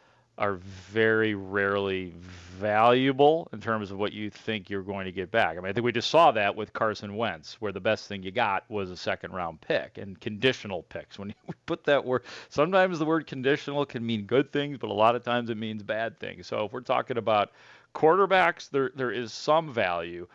are 0.42 0.54
very 0.90 1.37
rarely 1.37 2.12
valuable 2.58 3.49
in 3.52 3.61
terms 3.61 3.92
of 3.92 3.99
what 3.99 4.12
you 4.12 4.28
think 4.28 4.68
you're 4.68 4.82
going 4.82 5.04
to 5.04 5.12
get 5.12 5.30
back. 5.30 5.56
I 5.56 5.61
mean, 5.61 5.66
I 5.70 5.72
think 5.72 5.84
we 5.84 5.92
just 5.92 6.11
saw 6.11 6.32
that 6.32 6.56
with 6.56 6.72
Carson 6.72 7.16
Wentz, 7.16 7.61
where 7.61 7.70
the 7.70 7.80
best 7.80 8.08
thing 8.08 8.25
you 8.25 8.32
got 8.32 8.68
was 8.68 8.90
a 8.90 8.96
second 8.96 9.32
round 9.32 9.61
pick 9.61 9.99
and 9.99 10.20
conditional 10.20 10.82
picks. 10.82 11.16
When 11.16 11.28
you 11.28 11.54
put 11.66 11.84
that 11.84 12.04
word, 12.04 12.25
sometimes 12.49 12.99
the 12.99 13.04
word 13.04 13.28
conditional 13.28 13.87
can 13.87 14.04
mean 14.04 14.25
good 14.25 14.52
things, 14.52 14.78
but 14.78 14.90
a 14.90 14.92
lot 14.92 15.14
of 15.14 15.22
times 15.22 15.49
it 15.49 15.56
means 15.56 15.84
bad 15.84 16.18
things. 16.18 16.49
So 16.49 16.64
if 16.64 16.72
we're 16.72 16.80
talking 16.80 17.18
about 17.18 17.52
quarterbacks, 17.94 18.68
there 18.68 18.90
there 18.96 19.12
is 19.12 19.32
some 19.32 19.72
value, 19.72 20.26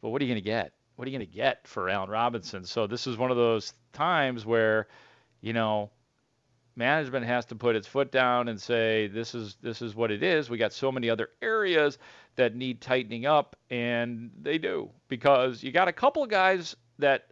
but 0.00 0.10
what 0.10 0.22
are 0.22 0.24
you 0.24 0.32
going 0.32 0.42
to 0.42 0.48
get? 0.48 0.74
What 0.94 1.08
are 1.08 1.10
you 1.10 1.18
going 1.18 1.28
to 1.28 1.34
get 1.34 1.66
for 1.66 1.88
Allen 1.88 2.08
Robinson? 2.08 2.64
So 2.64 2.86
this 2.86 3.08
is 3.08 3.16
one 3.16 3.32
of 3.32 3.36
those 3.36 3.74
times 3.92 4.46
where, 4.46 4.86
you 5.40 5.52
know, 5.52 5.90
management 6.76 7.24
has 7.24 7.46
to 7.46 7.54
put 7.54 7.74
its 7.74 7.86
foot 7.86 8.12
down 8.12 8.48
and 8.48 8.60
say 8.60 9.06
this 9.08 9.34
is 9.34 9.56
this 9.62 9.80
is 9.82 9.94
what 9.94 10.10
it 10.10 10.22
is. 10.22 10.50
We 10.50 10.58
got 10.58 10.72
so 10.72 10.92
many 10.92 11.08
other 11.08 11.30
areas 11.40 11.98
that 12.36 12.54
need 12.54 12.80
tightening 12.80 13.26
up, 13.26 13.56
and 13.70 14.30
they 14.40 14.58
do 14.58 14.90
because 15.08 15.62
you 15.62 15.72
got 15.72 15.88
a 15.88 15.92
couple 15.92 16.22
of 16.22 16.28
guys 16.28 16.76
that 16.98 17.30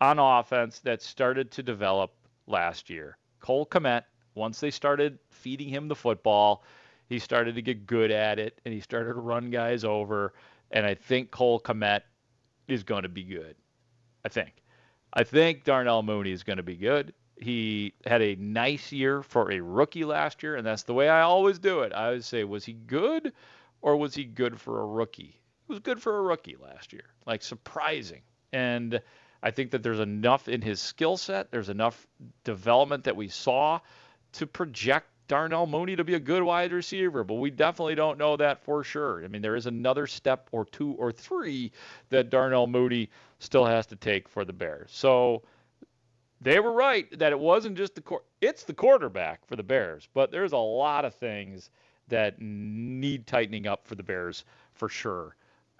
on 0.00 0.18
offense 0.18 0.80
that 0.80 1.02
started 1.02 1.50
to 1.52 1.62
develop 1.62 2.12
last 2.46 2.90
year. 2.90 3.16
Cole 3.40 3.66
Kmet, 3.66 4.02
once 4.34 4.60
they 4.60 4.70
started 4.70 5.18
feeding 5.30 5.68
him 5.68 5.88
the 5.88 5.94
football, 5.94 6.62
he 7.08 7.18
started 7.18 7.54
to 7.54 7.62
get 7.62 7.86
good 7.86 8.10
at 8.10 8.38
it, 8.38 8.60
and 8.64 8.74
he 8.74 8.80
started 8.80 9.14
to 9.14 9.20
run 9.20 9.50
guys 9.50 9.84
over. 9.84 10.34
And 10.70 10.84
I 10.84 10.94
think 10.94 11.30
Cole 11.30 11.60
Kmet 11.60 12.02
is 12.68 12.82
going 12.82 13.02
to 13.02 13.08
be 13.08 13.24
good. 13.24 13.56
I 14.24 14.28
think. 14.28 14.52
I 15.12 15.22
think 15.22 15.64
Darnell 15.64 16.02
Mooney 16.02 16.32
is 16.32 16.42
going 16.42 16.56
to 16.56 16.62
be 16.62 16.76
good 16.76 17.14
he 17.36 17.94
had 18.06 18.22
a 18.22 18.36
nice 18.36 18.92
year 18.92 19.22
for 19.22 19.50
a 19.50 19.60
rookie 19.60 20.04
last 20.04 20.42
year, 20.42 20.56
and 20.56 20.66
that's 20.66 20.84
the 20.84 20.94
way 20.94 21.08
I 21.08 21.22
always 21.22 21.58
do 21.58 21.80
it. 21.80 21.92
I 21.94 22.06
always 22.06 22.26
say, 22.26 22.44
was 22.44 22.64
he 22.64 22.72
good 22.72 23.32
or 23.82 23.96
was 23.96 24.14
he 24.14 24.24
good 24.24 24.60
for 24.60 24.80
a 24.80 24.86
rookie? 24.86 25.40
He 25.66 25.72
was 25.72 25.80
good 25.80 26.00
for 26.00 26.18
a 26.18 26.22
rookie 26.22 26.56
last 26.60 26.92
year, 26.92 27.06
like 27.26 27.42
surprising. 27.42 28.22
And 28.52 29.00
I 29.42 29.50
think 29.50 29.72
that 29.72 29.82
there's 29.82 30.00
enough 30.00 30.48
in 30.48 30.62
his 30.62 30.80
skill 30.80 31.16
set, 31.16 31.50
there's 31.50 31.68
enough 31.68 32.06
development 32.44 33.04
that 33.04 33.16
we 33.16 33.28
saw 33.28 33.80
to 34.32 34.46
project 34.46 35.08
Darnell 35.26 35.66
Mooney 35.66 35.96
to 35.96 36.04
be 36.04 36.14
a 36.14 36.20
good 36.20 36.42
wide 36.42 36.72
receiver, 36.72 37.24
but 37.24 37.34
we 37.34 37.50
definitely 37.50 37.94
don't 37.94 38.18
know 38.18 38.36
that 38.36 38.62
for 38.64 38.84
sure. 38.84 39.24
I 39.24 39.28
mean, 39.28 39.42
there 39.42 39.56
is 39.56 39.66
another 39.66 40.06
step 40.06 40.48
or 40.52 40.66
two 40.66 40.92
or 40.92 41.12
three 41.12 41.72
that 42.10 42.30
Darnell 42.30 42.66
Mooney 42.66 43.10
still 43.38 43.64
has 43.64 43.86
to 43.86 43.96
take 43.96 44.28
for 44.28 44.44
the 44.44 44.52
Bears. 44.52 44.90
So 44.92 45.42
they 46.44 46.60
were 46.60 46.72
right 46.72 47.18
that 47.18 47.32
it 47.32 47.40
wasn't 47.40 47.76
just 47.76 47.94
the 47.94 48.02
it's 48.40 48.64
the 48.64 48.74
quarterback 48.74 49.46
for 49.46 49.54
the 49.56 49.62
Bears, 49.62 50.08
but 50.12 50.30
there's 50.30 50.52
a 50.52 50.58
lot 50.58 51.06
of 51.06 51.14
things 51.14 51.70
that 52.08 52.38
need 52.38 53.26
tightening 53.26 53.66
up 53.66 53.86
for 53.86 53.94
the 53.94 54.02
Bears 54.02 54.44
for 54.74 54.90
sure 54.90 55.36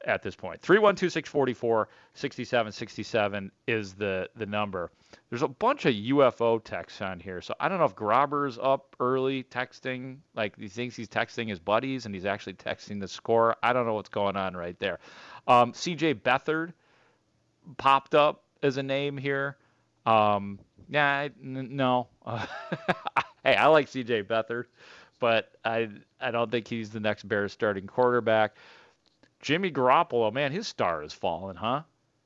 at 0.06 0.22
this 0.22 0.34
point. 0.34 0.62
312-644-6767 0.62 3.50
is 3.66 3.92
the 3.94 4.30
the 4.36 4.46
number. 4.46 4.90
There's 5.28 5.42
a 5.42 5.48
bunch 5.48 5.84
of 5.84 5.92
UFO 5.94 6.64
texts 6.64 7.02
on 7.02 7.20
here. 7.20 7.42
So 7.42 7.54
I 7.60 7.68
don't 7.68 7.78
know 7.78 7.84
if 7.84 7.94
Grobber's 7.94 8.58
up 8.60 8.96
early 9.00 9.44
texting, 9.44 10.16
like 10.34 10.58
he 10.58 10.68
thinks 10.68 10.96
he's 10.96 11.08
texting 11.08 11.46
his 11.48 11.58
buddies 11.58 12.06
and 12.06 12.14
he's 12.14 12.24
actually 12.24 12.54
texting 12.54 13.00
the 13.00 13.08
score. 13.08 13.56
I 13.62 13.74
don't 13.74 13.84
know 13.86 13.94
what's 13.94 14.08
going 14.08 14.36
on 14.36 14.56
right 14.56 14.78
there. 14.78 14.98
Um, 15.46 15.72
CJ 15.72 16.22
Beathard 16.22 16.72
popped 17.76 18.14
up 18.14 18.44
as 18.62 18.78
a 18.78 18.82
name 18.82 19.18
here. 19.18 19.58
Um, 20.06 20.58
yeah, 20.88 21.28
no. 21.40 22.08
hey, 23.44 23.56
I 23.56 23.66
like 23.66 23.88
C.J. 23.88 24.24
Beathard, 24.24 24.64
but 25.20 25.52
I 25.64 25.88
I 26.20 26.30
don't 26.30 26.50
think 26.50 26.68
he's 26.68 26.90
the 26.90 27.00
next 27.00 27.26
Bears 27.28 27.52
starting 27.52 27.86
quarterback. 27.86 28.56
Jimmy 29.40 29.70
Garoppolo, 29.70 30.32
man, 30.32 30.52
his 30.52 30.66
star 30.66 31.02
has 31.02 31.12
fallen, 31.12 31.56
huh? 31.56 31.82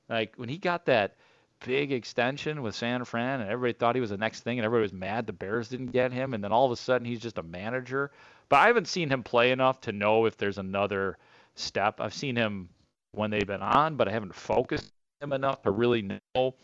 Like 0.08 0.34
when 0.36 0.48
he 0.48 0.58
got 0.58 0.86
that 0.86 1.16
big 1.64 1.92
extension 1.92 2.62
with 2.62 2.74
San 2.74 3.04
Fran, 3.04 3.40
and 3.40 3.50
everybody 3.50 3.72
thought 3.76 3.94
he 3.94 4.00
was 4.00 4.10
the 4.10 4.16
next 4.16 4.40
thing, 4.40 4.58
and 4.58 4.64
everybody 4.64 4.82
was 4.82 4.92
mad 4.92 5.26
the 5.26 5.32
Bears 5.32 5.68
didn't 5.68 5.88
get 5.88 6.12
him, 6.12 6.34
and 6.34 6.42
then 6.42 6.52
all 6.52 6.66
of 6.66 6.72
a 6.72 6.76
sudden 6.76 7.04
he's 7.04 7.20
just 7.20 7.38
a 7.38 7.42
manager. 7.42 8.10
But 8.48 8.56
I 8.60 8.66
haven't 8.68 8.88
seen 8.88 9.10
him 9.10 9.22
play 9.22 9.50
enough 9.50 9.80
to 9.82 9.92
know 9.92 10.26
if 10.26 10.36
there's 10.36 10.58
another 10.58 11.18
step. 11.54 12.00
I've 12.00 12.14
seen 12.14 12.36
him 12.36 12.68
when 13.12 13.30
they've 13.30 13.46
been 13.46 13.62
on, 13.62 13.96
but 13.96 14.08
I 14.08 14.12
haven't 14.12 14.34
focused 14.34 14.92
him 15.20 15.32
enough 15.32 15.62
to 15.62 15.70
really 15.70 16.02
know. 16.02 16.54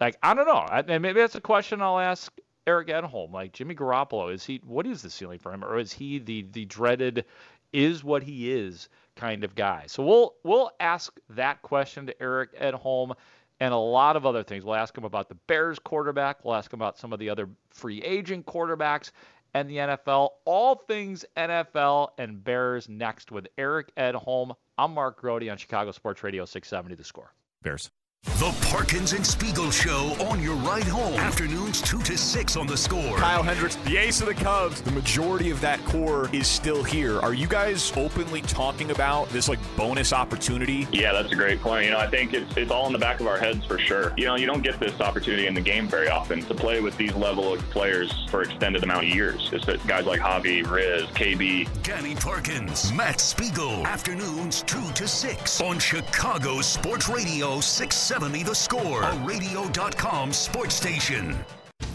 Like 0.00 0.16
I 0.22 0.34
don't 0.34 0.46
know, 0.46 0.66
and 0.70 1.02
maybe 1.02 1.20
that's 1.20 1.34
a 1.34 1.40
question 1.40 1.80
I'll 1.80 1.98
ask 1.98 2.32
Eric 2.66 2.88
Edholm. 2.88 3.32
Like 3.32 3.52
Jimmy 3.52 3.74
Garoppolo, 3.74 4.32
is 4.32 4.44
he 4.44 4.60
what 4.64 4.86
is 4.86 5.02
the 5.02 5.10
ceiling 5.10 5.38
for 5.38 5.52
him, 5.52 5.64
or 5.64 5.78
is 5.78 5.92
he 5.92 6.18
the 6.18 6.46
the 6.52 6.64
dreaded 6.64 7.24
is 7.72 8.04
what 8.04 8.22
he 8.22 8.52
is 8.52 8.88
kind 9.16 9.44
of 9.44 9.54
guy? 9.54 9.84
So 9.86 10.04
we'll 10.04 10.34
we'll 10.42 10.70
ask 10.80 11.16
that 11.30 11.62
question 11.62 12.06
to 12.06 12.22
Eric 12.22 12.58
Edholm 12.58 13.14
and 13.60 13.72
a 13.72 13.78
lot 13.78 14.16
of 14.16 14.26
other 14.26 14.42
things. 14.42 14.64
We'll 14.64 14.74
ask 14.74 14.96
him 14.96 15.04
about 15.04 15.28
the 15.28 15.36
Bears 15.46 15.78
quarterback. 15.78 16.44
We'll 16.44 16.54
ask 16.54 16.72
him 16.72 16.80
about 16.80 16.98
some 16.98 17.12
of 17.12 17.18
the 17.18 17.30
other 17.30 17.48
free 17.70 18.02
agent 18.02 18.46
quarterbacks 18.46 19.12
and 19.54 19.70
the 19.70 19.76
NFL. 19.76 20.30
All 20.44 20.74
things 20.74 21.24
NFL 21.36 22.08
and 22.18 22.42
Bears 22.42 22.88
next 22.88 23.30
with 23.30 23.46
Eric 23.56 23.94
Edholm. 23.96 24.54
I'm 24.76 24.92
Mark 24.92 25.20
Grote 25.20 25.48
on 25.48 25.56
Chicago 25.56 25.92
Sports 25.92 26.22
Radio 26.24 26.44
670 26.44 26.96
The 26.96 27.04
Score. 27.04 27.32
Bears. 27.62 27.90
The 28.24 28.52
Parkins 28.68 29.12
and 29.12 29.24
Spiegel 29.24 29.70
Show 29.70 30.16
on 30.18 30.42
your 30.42 30.56
ride 30.56 30.88
home. 30.88 31.14
Afternoons 31.14 31.80
2 31.82 32.00
to 32.00 32.18
6 32.18 32.56
on 32.56 32.66
the 32.66 32.76
score. 32.76 33.16
Kyle 33.16 33.44
Hendricks, 33.44 33.76
the 33.76 33.96
ace 33.96 34.20
of 34.20 34.26
the 34.26 34.34
Cubs. 34.34 34.80
The 34.80 34.90
majority 34.90 35.50
of 35.50 35.60
that 35.60 35.78
core 35.84 36.28
is 36.32 36.48
still 36.48 36.82
here. 36.82 37.20
Are 37.20 37.34
you 37.34 37.46
guys 37.46 37.92
openly 37.96 38.40
talking 38.40 38.90
about 38.90 39.28
this 39.28 39.48
like 39.48 39.60
bonus 39.76 40.12
opportunity? 40.12 40.88
Yeah, 40.90 41.12
that's 41.12 41.32
a 41.32 41.36
great 41.36 41.60
point. 41.60 41.84
You 41.84 41.92
know, 41.92 41.98
I 41.98 42.08
think 42.08 42.32
it's 42.34 42.56
it's 42.56 42.72
all 42.72 42.86
in 42.86 42.92
the 42.92 42.98
back 42.98 43.20
of 43.20 43.28
our 43.28 43.38
heads 43.38 43.64
for 43.66 43.78
sure. 43.78 44.12
You 44.16 44.24
know, 44.24 44.36
you 44.36 44.46
don't 44.46 44.62
get 44.62 44.80
this 44.80 45.00
opportunity 45.00 45.46
in 45.46 45.54
the 45.54 45.60
game 45.60 45.86
very 45.86 46.08
often 46.08 46.40
to 46.46 46.54
play 46.54 46.80
with 46.80 46.96
these 46.96 47.14
level 47.14 47.52
of 47.52 47.60
players 47.70 48.26
for 48.30 48.42
extended 48.42 48.82
amount 48.82 49.04
of 49.06 49.14
years. 49.14 49.50
It's 49.52 49.64
guys 49.84 50.06
like 50.06 50.20
Javy, 50.20 50.68
Riz, 50.68 51.04
KB. 51.10 51.68
Danny 51.84 52.16
Parkins, 52.16 52.92
Matt 52.92 53.20
Spiegel. 53.20 53.86
Afternoons 53.86 54.62
2 54.62 54.92
to 54.94 55.06
6 55.06 55.60
on 55.60 55.78
Chicago 55.78 56.60
Sports 56.62 57.08
Radio 57.08 57.60
670 57.60 58.13
The 58.14 58.54
Score, 58.54 59.02
a 59.02 59.12
radio.com 59.24 60.32
sports 60.32 60.76
station. 60.76 61.36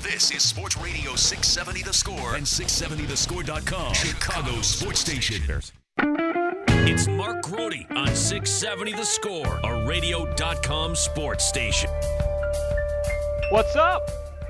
This 0.01 0.31
is 0.31 0.43
Sports 0.43 0.75
Radio 0.75 1.15
670 1.15 1.81
The 1.81 1.93
Score 1.93 2.35
and 2.35 2.45
670thescore.com, 2.45 3.93
Chicago 3.93 4.61
sports 4.61 4.99
station. 4.99 5.41
It's 6.67 7.07
Mark 7.07 7.43
Grote 7.43 7.85
on 7.91 8.13
670 8.13 8.91
The 8.91 9.05
Score, 9.05 9.61
a 9.63 9.87
radio.com 9.87 10.93
sports 10.93 11.45
station. 11.47 11.89
What's 13.51 13.77
up? 13.77 14.01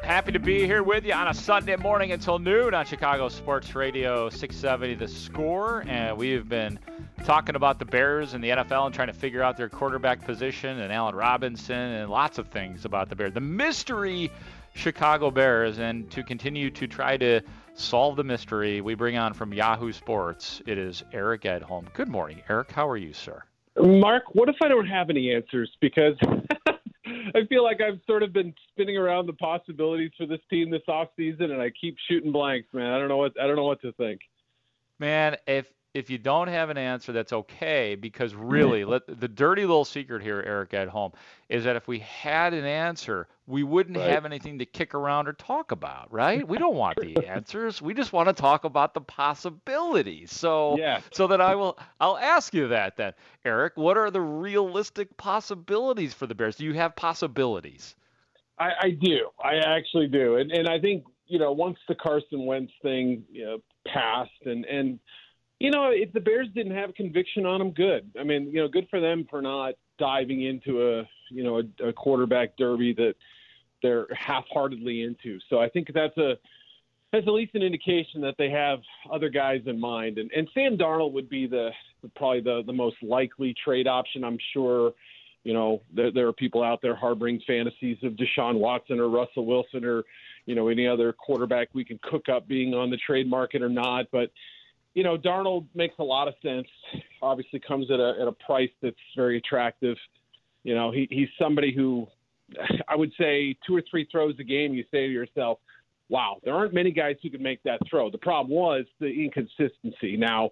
Happy 0.02 0.32
to 0.32 0.40
be 0.40 0.66
here 0.66 0.82
with 0.82 1.06
you 1.06 1.14
on 1.14 1.28
a 1.28 1.34
Sunday 1.36 1.76
morning 1.76 2.14
until 2.14 2.40
noon 2.40 2.74
on 2.74 2.84
Chicago 2.84 3.30
Sports 3.30 3.76
Radio 3.76 4.28
670 4.28 4.96
The 4.96 5.08
Score. 5.08 5.84
And 5.88 6.18
we've 6.18 6.50
been 6.50 6.80
talking 7.26 7.56
about 7.56 7.80
the 7.80 7.86
Bears 7.86 8.34
and 8.34 8.44
the 8.44 8.50
NFL 8.50 8.86
and 8.86 8.96
trying 8.96 9.08
to 9.08 9.14
figure 9.14 9.42
out 9.42 9.58
their 9.58 9.70
quarterback 9.70 10.26
position 10.26 10.80
and 10.80 10.92
Allen 10.92 11.16
Robinson 11.16 11.76
and 11.76 12.10
lots 12.10 12.38
of 12.38 12.48
things 12.48 12.86
about 12.86 13.10
the 13.10 13.16
Bears. 13.16 13.34
The 13.34 13.42
mystery 13.42 14.32
Chicago 14.74 15.32
Bears. 15.32 15.80
And 15.80 16.10
to 16.12 16.24
continue 16.24 16.70
to 16.72 16.88
try 16.88 17.18
to 17.18 17.42
solve 17.76 18.16
the 18.16 18.24
mystery, 18.24 18.82
we 18.82 18.96
bring 18.96 19.18
on 19.18 19.34
from 19.34 19.54
Yahoo 19.54 19.92
Sports, 19.92 20.62
it 20.66 20.78
is 20.78 21.04
Eric 21.14 21.44
Edholm. 21.44 21.92
Good 21.94 22.08
morning, 22.08 22.42
Eric. 22.50 22.72
How 22.72 22.88
are 22.88 22.98
you, 22.98 23.14
sir? 23.14 23.44
Mark, 23.78 24.24
what 24.34 24.50
if 24.50 24.56
I 24.62 24.68
don't 24.68 24.88
have 24.88 25.10
any 25.10 25.34
answers? 25.34 25.72
Because 25.80 26.16
I 27.06 27.46
feel 27.48 27.64
like 27.64 27.80
I've 27.82 28.00
sort 28.06 28.24
of 28.24 28.34
been 28.34 28.54
spinning 28.72 28.98
around 28.98 29.28
the 29.28 29.34
possibilities 29.34 30.12
for 30.18 30.26
this 30.26 30.42
team 30.50 30.70
this 30.70 30.82
off 30.88 31.10
season, 31.16 31.52
and 31.52 31.62
I 31.62 31.70
keep 31.80 31.96
shooting 32.10 32.32
blanks, 32.32 32.68
man. 32.74 32.92
I 32.92 33.00
don't 33.00 33.08
know 33.08 33.18
what 33.18 33.40
I 33.40 33.48
don't 33.48 33.56
know 33.56 33.66
what 33.66 33.82
to 33.82 33.94
think. 33.94 34.22
Man, 34.98 35.38
if 35.48 35.68
if 36.00 36.10
you 36.10 36.18
don't 36.18 36.48
have 36.48 36.70
an 36.70 36.78
answer, 36.78 37.12
that's 37.12 37.34
okay 37.34 37.96
because 37.96 38.34
mm-hmm. 38.34 38.48
really, 38.48 38.86
let, 38.86 39.02
the 39.08 39.28
dirty 39.28 39.64
little 39.64 39.84
secret 39.84 40.24
here, 40.24 40.42
Eric 40.46 40.72
Edholm, 40.72 41.14
is 41.50 41.66
that 41.66 41.76
if 41.76 41.88
we 41.88 42.00
had 42.00 42.54
an 42.54 42.64
answer, 42.64 43.28
we 43.48 43.64
wouldn't 43.64 43.98
Right. 43.98 44.10
have 44.10 44.26
anything 44.26 44.58
to 44.60 44.66
kick 44.66 44.94
around 44.94 45.28
or 45.28 45.34
talk 45.34 45.72
about, 45.72 46.12
right? 46.12 46.48
We 46.48 46.58
don't 46.58 46.76
want 46.76 46.98
the 47.02 47.18
answers. 47.28 47.82
We 47.82 47.94
just 47.94 48.14
want 48.14 48.30
to 48.30 48.34
talk 48.34 48.64
about 48.64 48.94
the 48.94 49.02
possibilities. 49.02 50.32
So, 50.32 50.78
Yes. 50.78 51.04
so 51.12 51.28
that 51.28 51.42
I 51.42 51.54
will, 51.56 51.78
I'll 52.00 52.18
ask 52.18 52.54
you 52.54 52.70
that 52.70 52.96
then, 52.96 53.14
Eric. 53.44 53.74
What 53.76 53.98
are 53.98 54.10
the 54.10 54.22
realistic 54.22 55.16
possibilities 55.18 56.14
for 56.14 56.28
the 56.28 56.36
Bears? 56.36 56.56
Do 56.56 56.66
you 56.66 56.74
have 56.74 56.96
possibilities? 56.96 57.96
I, 58.58 58.72
I 58.82 58.90
do. 58.92 59.30
I 59.44 59.56
actually 59.56 60.08
do. 60.08 60.36
And 60.38 60.52
and 60.52 60.68
I 60.68 60.80
think, 60.80 61.06
you 61.28 61.40
know, 61.40 61.54
once 61.54 61.78
the 61.88 61.96
Carson 61.96 62.46
Wentz 62.46 62.74
thing 62.82 63.24
you 63.32 63.46
know, 63.46 63.58
passed 63.88 64.32
and 64.46 64.66
and 64.66 65.00
you 65.60 65.72
know, 65.72 65.92
if 65.92 66.12
the 66.14 66.20
Bears 66.20 66.48
didn't 66.56 66.76
have 66.76 66.94
conviction 66.96 67.46
on 67.46 67.62
him, 67.62 67.72
good. 67.72 68.10
I 68.20 68.24
mean, 68.24 68.50
you 68.52 68.62
know, 68.62 68.68
good 68.68 68.88
for 68.90 69.00
them 69.00 69.28
for 69.30 69.42
not 69.42 69.74
diving 69.98 70.44
into 70.44 70.82
a, 70.82 71.04
you 71.30 71.44
know, 71.44 71.60
a, 71.60 71.90
a 71.90 71.94
quarterback 71.94 72.56
derby 72.58 72.94
that 72.94 73.16
they're 73.82 74.08
half-heartedly 74.14 75.04
into. 75.04 75.40
So 75.50 75.60
I 75.60 75.70
think 75.70 75.90
that's 75.94 76.18
a 76.18 76.38
that's 77.12 77.26
at 77.26 77.34
least 77.34 77.56
an 77.56 77.64
indication 77.64 78.22
that 78.22 78.36
they 78.38 78.52
have 78.52 78.80
other 79.12 79.30
guys 79.30 79.62
in 79.66 79.80
mind. 79.80 80.18
And 80.18 80.32
and 80.32 80.48
Sam 80.54 80.78
Darnold 80.78 81.14
would 81.14 81.30
be 81.30 81.48
the 81.48 81.72
probably 82.16 82.42
the 82.42 82.64
the 82.66 82.74
most 82.74 82.98
likely 83.02 83.54
trade 83.64 83.88
option. 83.88 84.24
I'm 84.24 84.38
sure 84.54 84.94
you 85.44 85.54
know, 85.54 85.82
there, 85.94 86.12
there 86.12 86.28
are 86.28 86.34
people 86.34 86.64
out 86.64 86.82
there 86.82 86.96
harboring 86.96 87.42
fantasies 87.48 87.98
of 88.04 88.14
Deshaun 88.14 88.60
Watson 88.60 89.00
or 89.00 89.10
Russell 89.10 89.46
Wilson 89.46 89.86
or, 89.86 90.04
you 90.46 90.54
know, 90.54 90.68
any 90.68 90.86
other 90.86 91.14
quarterback 91.14 91.70
we 91.74 91.86
can 91.86 92.00
cook 92.04 92.28
up 92.30 92.48
being 92.48 92.74
on 92.74 92.90
the 92.90 92.98
trade 92.98 93.30
market 93.30 93.62
or 93.62 93.70
not. 93.70 94.08
But, 94.12 94.32
you 95.00 95.06
know, 95.06 95.18
Darnold 95.18 95.66
makes 95.74 95.96
a 96.00 96.04
lot 96.04 96.28
of 96.28 96.34
sense. 96.44 96.68
Obviously, 97.22 97.62
comes 97.62 97.90
at 97.90 98.02
a 98.02 98.16
at 98.22 98.28
a 98.28 98.34
price 98.34 98.70
that's 98.82 98.98
very 99.16 99.38
attractive. 99.38 99.96
You 100.64 100.76
know, 100.76 100.92
he, 100.92 101.08
he's 101.10 101.30
somebody 101.42 101.74
who, 101.74 102.06
I 102.86 102.98
would 102.98 103.14
say, 103.18 103.56
two 103.66 103.78
or 103.78 103.82
three 103.90 104.06
throws 104.12 104.36
a 104.42 104.44
game. 104.44 104.74
You 104.74 104.84
say 104.92 105.08
to 105.08 105.14
yourself, 105.14 105.60
"Wow, 106.10 106.42
there 106.44 106.54
aren't 106.54 106.74
many 106.74 106.92
guys 106.92 107.16
who 107.24 107.30
can 107.30 107.42
make 107.42 107.64
that 107.64 107.80
throw." 107.90 108.12
The 108.12 108.18
problem 108.18 108.54
was 108.54 108.84
the 109.00 109.08
inconsistency. 109.08 110.18
Now, 110.18 110.50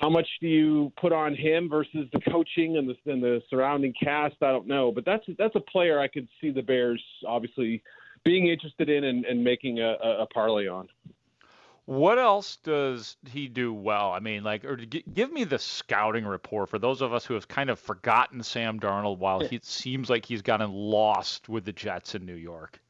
how 0.00 0.10
much 0.10 0.26
do 0.40 0.48
you 0.48 0.92
put 1.00 1.12
on 1.12 1.36
him 1.36 1.68
versus 1.68 2.08
the 2.12 2.20
coaching 2.28 2.78
and 2.78 2.88
the 2.88 3.12
and 3.12 3.22
the 3.22 3.40
surrounding 3.48 3.94
cast? 4.02 4.34
I 4.42 4.50
don't 4.50 4.66
know, 4.66 4.90
but 4.90 5.04
that's 5.04 5.24
that's 5.38 5.54
a 5.54 5.70
player 5.70 6.00
I 6.00 6.08
could 6.08 6.26
see 6.40 6.50
the 6.50 6.62
Bears 6.62 7.00
obviously 7.24 7.80
being 8.24 8.48
interested 8.48 8.88
in 8.88 9.04
and, 9.04 9.24
and 9.24 9.44
making 9.44 9.78
a, 9.78 9.94
a, 10.02 10.22
a 10.22 10.26
parlay 10.34 10.66
on. 10.66 10.88
What 11.86 12.18
else 12.18 12.56
does 12.56 13.16
he 13.30 13.46
do 13.46 13.72
well? 13.72 14.10
I 14.10 14.18
mean, 14.18 14.42
like, 14.42 14.64
or 14.64 14.76
gi- 14.76 15.04
give 15.14 15.32
me 15.32 15.44
the 15.44 15.58
scouting 15.58 16.26
report 16.26 16.68
for 16.68 16.80
those 16.80 17.00
of 17.00 17.12
us 17.12 17.24
who 17.24 17.34
have 17.34 17.46
kind 17.46 17.70
of 17.70 17.78
forgotten 17.78 18.42
Sam 18.42 18.80
Darnold 18.80 19.18
while 19.18 19.38
he, 19.38 19.60
seems 19.62 20.10
like 20.10 20.24
he's 20.24 20.42
gotten 20.42 20.72
lost 20.72 21.48
with 21.48 21.64
the 21.64 21.72
Jets 21.72 22.16
in 22.16 22.26
New 22.26 22.34
York. 22.34 22.80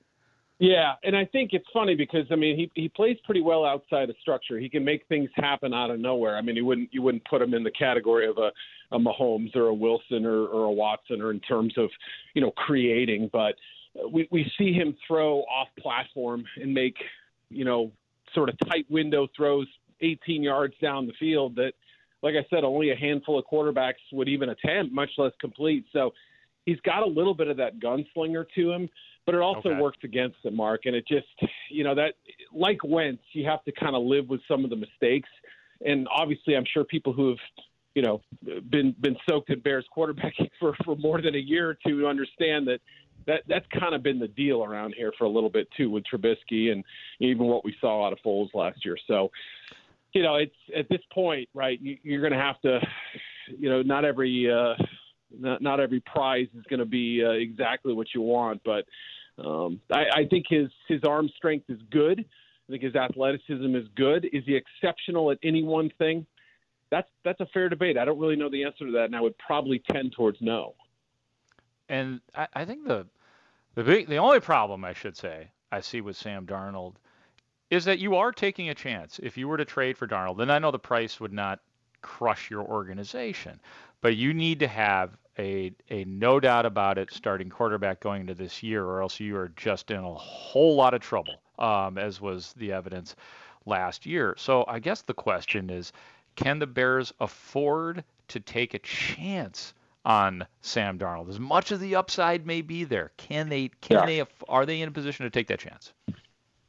Yeah, 0.58 0.94
and 1.04 1.14
I 1.14 1.26
think 1.26 1.50
it's 1.52 1.66
funny 1.74 1.94
because 1.94 2.24
I 2.30 2.36
mean 2.36 2.56
he 2.56 2.70
he 2.74 2.88
plays 2.88 3.18
pretty 3.26 3.42
well 3.42 3.66
outside 3.66 4.08
of 4.08 4.16
structure. 4.22 4.58
He 4.58 4.70
can 4.70 4.82
make 4.82 5.06
things 5.06 5.28
happen 5.34 5.74
out 5.74 5.90
of 5.90 6.00
nowhere. 6.00 6.38
I 6.38 6.40
mean, 6.40 6.56
you 6.56 6.64
wouldn't 6.64 6.88
you 6.92 7.02
wouldn't 7.02 7.26
put 7.26 7.42
him 7.42 7.52
in 7.52 7.62
the 7.62 7.70
category 7.70 8.26
of 8.26 8.38
a 8.38 8.50
a 8.92 8.98
Mahomes 8.98 9.54
or 9.54 9.66
a 9.66 9.74
Wilson 9.74 10.24
or, 10.24 10.46
or 10.46 10.64
a 10.64 10.72
Watson 10.72 11.20
or 11.20 11.30
in 11.30 11.40
terms 11.40 11.76
of 11.76 11.90
you 12.32 12.40
know 12.40 12.52
creating, 12.52 13.28
but 13.30 13.56
we 14.10 14.26
we 14.30 14.50
see 14.56 14.72
him 14.72 14.96
throw 15.06 15.40
off 15.40 15.68
platform 15.78 16.46
and 16.58 16.72
make 16.72 16.96
you 17.50 17.66
know 17.66 17.92
sort 18.34 18.48
of 18.48 18.56
tight 18.68 18.86
window 18.90 19.26
throws 19.36 19.66
18 20.00 20.42
yards 20.42 20.74
down 20.80 21.06
the 21.06 21.12
field 21.18 21.56
that 21.56 21.72
like 22.22 22.34
I 22.34 22.44
said 22.50 22.64
only 22.64 22.90
a 22.90 22.96
handful 22.96 23.38
of 23.38 23.44
quarterbacks 23.50 23.94
would 24.12 24.28
even 24.28 24.48
attempt, 24.48 24.92
much 24.92 25.10
less 25.18 25.32
complete. 25.40 25.84
So 25.92 26.12
he's 26.64 26.80
got 26.80 27.02
a 27.02 27.06
little 27.06 27.34
bit 27.34 27.48
of 27.48 27.56
that 27.58 27.78
gunslinger 27.78 28.46
to 28.56 28.72
him, 28.72 28.88
but 29.24 29.34
it 29.34 29.40
also 29.40 29.70
Okay. 29.70 29.80
works 29.80 29.98
against 30.02 30.36
him, 30.44 30.56
Mark. 30.56 30.86
And 30.86 30.96
it 30.96 31.06
just, 31.06 31.26
you 31.70 31.84
know, 31.84 31.94
that 31.94 32.14
like 32.52 32.78
Wentz, 32.84 33.22
you 33.32 33.46
have 33.46 33.62
to 33.64 33.72
kind 33.72 33.94
of 33.94 34.02
live 34.02 34.28
with 34.28 34.40
some 34.48 34.64
of 34.64 34.70
the 34.70 34.76
mistakes. 34.76 35.28
And 35.84 36.08
obviously, 36.10 36.56
I'm 36.56 36.64
sure 36.64 36.84
people 36.84 37.12
who 37.12 37.28
have, 37.28 37.38
you 37.94 38.02
know, 38.02 38.22
been 38.70 38.94
been 39.00 39.16
soaked 39.28 39.50
in 39.50 39.60
Bears 39.60 39.86
quarterbacking 39.96 40.50
for 40.58 40.74
for 40.84 40.96
more 40.96 41.20
than 41.20 41.34
a 41.34 41.38
year 41.38 41.70
or 41.70 41.78
two 41.86 42.06
understand 42.06 42.66
that. 42.68 42.80
That 43.26 43.42
that's 43.48 43.66
kind 43.78 43.94
of 43.94 44.02
been 44.02 44.18
the 44.18 44.28
deal 44.28 44.62
around 44.62 44.94
here 44.96 45.12
for 45.18 45.24
a 45.24 45.28
little 45.28 45.50
bit 45.50 45.68
too 45.76 45.90
with 45.90 46.04
Trubisky 46.04 46.70
and 46.70 46.84
even 47.18 47.46
what 47.46 47.64
we 47.64 47.74
saw 47.80 48.06
out 48.06 48.12
of 48.12 48.18
Foles 48.24 48.54
last 48.54 48.84
year. 48.84 48.96
So, 49.08 49.30
you 50.12 50.22
know, 50.22 50.36
it's 50.36 50.54
at 50.76 50.88
this 50.88 51.00
point, 51.12 51.48
right? 51.52 51.80
You, 51.80 51.98
you're 52.02 52.20
going 52.20 52.32
to 52.32 52.38
have 52.38 52.60
to, 52.60 52.78
you 53.58 53.68
know, 53.68 53.82
not 53.82 54.04
every 54.04 54.50
uh, 54.50 54.74
not, 55.36 55.60
not 55.60 55.80
every 55.80 56.00
prize 56.00 56.46
is 56.56 56.64
going 56.70 56.80
to 56.80 56.86
be 56.86 57.24
uh, 57.24 57.30
exactly 57.30 57.92
what 57.92 58.08
you 58.14 58.20
want, 58.20 58.62
but 58.64 58.84
um, 59.44 59.80
I, 59.92 60.04
I 60.20 60.24
think 60.30 60.46
his 60.48 60.68
his 60.88 61.02
arm 61.04 61.28
strength 61.36 61.68
is 61.68 61.80
good. 61.90 62.20
I 62.68 62.72
think 62.72 62.82
his 62.82 62.96
athleticism 62.96 63.74
is 63.76 63.86
good. 63.96 64.24
Is 64.32 64.42
he 64.44 64.56
exceptional 64.56 65.30
at 65.30 65.38
any 65.42 65.62
one 65.62 65.90
thing? 65.98 66.26
That's 66.90 67.08
that's 67.24 67.40
a 67.40 67.46
fair 67.46 67.68
debate. 67.68 67.98
I 67.98 68.04
don't 68.04 68.18
really 68.18 68.36
know 68.36 68.50
the 68.50 68.64
answer 68.64 68.86
to 68.86 68.92
that, 68.92 69.04
and 69.04 69.16
I 69.16 69.20
would 69.20 69.36
probably 69.38 69.82
tend 69.90 70.12
towards 70.12 70.38
no. 70.40 70.74
And 71.88 72.20
I, 72.34 72.46
I 72.54 72.64
think 72.64 72.86
the 72.86 73.06
the 73.76 73.84
big 73.84 74.08
the 74.08 74.16
only 74.16 74.40
problem 74.40 74.84
I 74.84 74.94
should 74.94 75.16
say 75.16 75.48
I 75.70 75.80
see 75.80 76.00
with 76.00 76.16
Sam 76.16 76.46
Darnold 76.46 76.94
is 77.70 77.84
that 77.84 77.98
you 77.98 78.16
are 78.16 78.32
taking 78.32 78.68
a 78.68 78.74
chance. 78.74 79.20
If 79.22 79.36
you 79.36 79.48
were 79.48 79.56
to 79.56 79.64
trade 79.64 79.98
for 79.98 80.06
Darnold, 80.06 80.38
then 80.38 80.50
I 80.50 80.58
know 80.58 80.70
the 80.70 80.78
price 80.78 81.20
would 81.20 81.32
not 81.32 81.60
crush 82.00 82.50
your 82.50 82.62
organization, 82.62 83.60
but 84.00 84.16
you 84.16 84.32
need 84.32 84.60
to 84.60 84.68
have 84.68 85.16
a 85.38 85.72
a 85.90 86.04
no 86.04 86.40
doubt 86.40 86.64
about 86.64 86.96
it 86.96 87.12
starting 87.12 87.50
quarterback 87.50 88.00
going 88.00 88.22
into 88.22 88.34
this 88.34 88.62
year, 88.62 88.84
or 88.84 89.02
else 89.02 89.20
you 89.20 89.36
are 89.36 89.52
just 89.56 89.90
in 89.90 89.98
a 89.98 90.14
whole 90.14 90.74
lot 90.74 90.94
of 90.94 91.00
trouble, 91.00 91.40
um, 91.58 91.98
as 91.98 92.20
was 92.20 92.54
the 92.54 92.72
evidence 92.72 93.14
last 93.66 94.06
year. 94.06 94.34
So 94.38 94.64
I 94.68 94.78
guess 94.78 95.02
the 95.02 95.14
question 95.14 95.68
is, 95.68 95.92
can 96.34 96.58
the 96.58 96.66
Bears 96.66 97.12
afford 97.20 98.04
to 98.28 98.40
take 98.40 98.72
a 98.72 98.78
chance 98.78 99.74
on 100.06 100.46
Sam 100.62 100.98
Darnold? 100.98 101.28
As 101.28 101.40
much 101.40 101.72
of 101.72 101.80
the 101.80 101.96
upside 101.96 102.46
may 102.46 102.62
be 102.62 102.84
there, 102.84 103.10
can 103.18 103.50
they? 103.50 103.68
Can 103.82 103.98
yeah. 103.98 104.06
they? 104.06 104.24
Are 104.48 104.64
they 104.64 104.80
in 104.80 104.88
a 104.88 104.92
position 104.92 105.24
to 105.24 105.30
take 105.30 105.48
that 105.48 105.58
chance? 105.58 105.92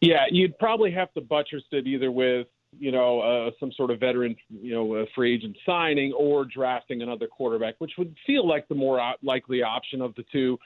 Yeah, 0.02 0.26
you'd 0.30 0.58
probably 0.58 0.92
have 0.92 1.14
to 1.14 1.22
buttress 1.22 1.64
it 1.72 1.88
either 1.88 2.12
with 2.12 2.48
you 2.78 2.92
know 2.92 3.22
uh, 3.22 3.52
some 3.60 3.72
sort 3.72 3.92
of 3.92 4.00
veteran, 4.00 4.36
you 4.50 4.74
know, 4.74 5.06
free 5.16 5.36
agent 5.36 5.56
signing 5.66 6.12
or 6.14 6.44
drafting 6.44 7.02
another 7.02 7.28
quarterback, 7.28 7.76
which 7.78 7.94
would 7.98 8.16
feel 8.26 8.46
like 8.46 8.68
the 8.68 8.76
more 8.76 9.14
likely 9.24 9.62
option 9.62 10.02
of 10.02 10.14
the 10.16 10.26
two, 10.32 10.58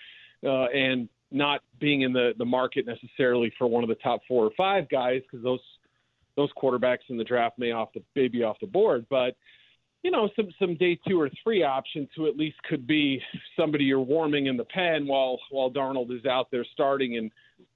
uh, 0.44 0.66
and 0.66 1.10
not 1.30 1.62
being 1.80 2.02
in 2.02 2.14
the 2.14 2.34
the 2.38 2.46
market 2.46 2.86
necessarily 2.88 3.54
for 3.58 3.68
one 3.68 3.84
of 3.84 3.90
the 3.90 3.96
top 3.96 4.22
four 4.28 4.46
or 4.46 4.52
five 4.58 4.90
guys 4.90 5.22
because 5.30 5.44
those 5.44 5.60
those 6.38 6.50
quarterbacks 6.62 7.10
in 7.10 7.18
the 7.18 7.24
draft 7.24 7.60
may 7.60 7.72
off 7.72 7.90
the 7.94 8.02
maybe 8.16 8.44
off 8.44 8.58
the 8.62 8.68
board, 8.68 9.06
but 9.10 9.36
you 10.04 10.12
know 10.12 10.30
some 10.36 10.50
some 10.60 10.76
day 10.76 11.00
two 11.08 11.20
or 11.20 11.30
three 11.44 11.64
options 11.64 12.10
who 12.16 12.28
at 12.28 12.36
least 12.36 12.58
could 12.64 12.88
be 12.88 13.22
somebody 13.58 13.84
you're 13.84 14.00
warming 14.00 14.48
in 14.48 14.58
the 14.58 14.66
pen 14.66 15.08
while 15.08 15.40
while 15.52 15.70
Darnold 15.70 16.16
is 16.18 16.26
out 16.26 16.50
there 16.52 16.66
starting. 16.74 17.18
And 17.18 17.32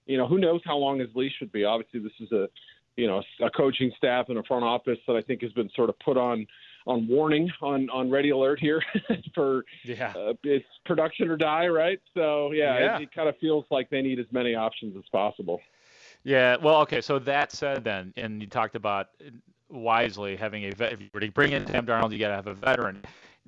you 0.06 0.18
know 0.18 0.28
who 0.28 0.38
knows 0.38 0.62
how 0.66 0.78
long 0.78 1.00
his 1.00 1.10
leash 1.16 1.34
would 1.40 1.52
be. 1.52 1.64
Obviously, 1.64 2.00
this 2.00 2.14
is 2.20 2.32
a 2.32 2.48
you 2.96 3.08
know 3.08 3.22
a 3.42 3.50
coaching 3.50 3.92
staff 3.98 4.30
and 4.30 4.38
a 4.38 4.44
front 4.44 4.64
office 4.64 5.00
that 5.08 5.16
I 5.16 5.22
think 5.22 5.42
has 5.42 5.52
been 5.54 5.70
sort 5.76 5.90
of 5.90 6.00
put 6.00 6.18
on 6.18 6.48
on 6.88 7.08
warning 7.08 7.50
on 7.62 7.90
on 7.90 8.10
ready 8.10 8.30
alert 8.30 8.60
here 8.60 8.82
for 9.36 9.64
yeah. 9.84 10.14
uh, 10.16 10.34
it's 10.44 10.66
production 10.86 11.30
or 11.30 11.38
die 11.38 11.68
right? 11.68 12.00
So 12.14 12.52
yeah, 12.52 12.80
yeah. 12.80 12.98
It, 12.98 13.04
it 13.04 13.14
kind 13.14 13.30
of 13.30 13.38
feels 13.38 13.66
like 13.70 13.90
they 13.90 14.02
need 14.02 14.20
as 14.20 14.28
many 14.32 14.56
options 14.56 14.96
as 14.98 15.04
possible. 15.12 15.62
Yeah. 16.24 16.58
Well 16.58 16.82
okay. 16.82 17.02
So 17.02 17.20
that 17.20 17.52
said 17.52 17.84
then 17.84 18.14
and 18.18 18.42
you 18.42 18.48
talked 18.48 18.76
about 18.76 19.10
wisely 19.70 20.36
having 20.36 20.64
a 20.66 20.72
vet 20.72 20.94
if 20.94 21.02
you 21.02 21.10
were 21.14 21.20
to 21.20 21.32
bring 21.32 21.52
in 21.52 21.66
Sam 21.68 21.86
Darnold 21.86 22.12
you 22.12 22.20
got 22.20 22.30
to 22.30 22.36
have 22.36 22.48
a 22.48 22.54
veteran 22.54 23.04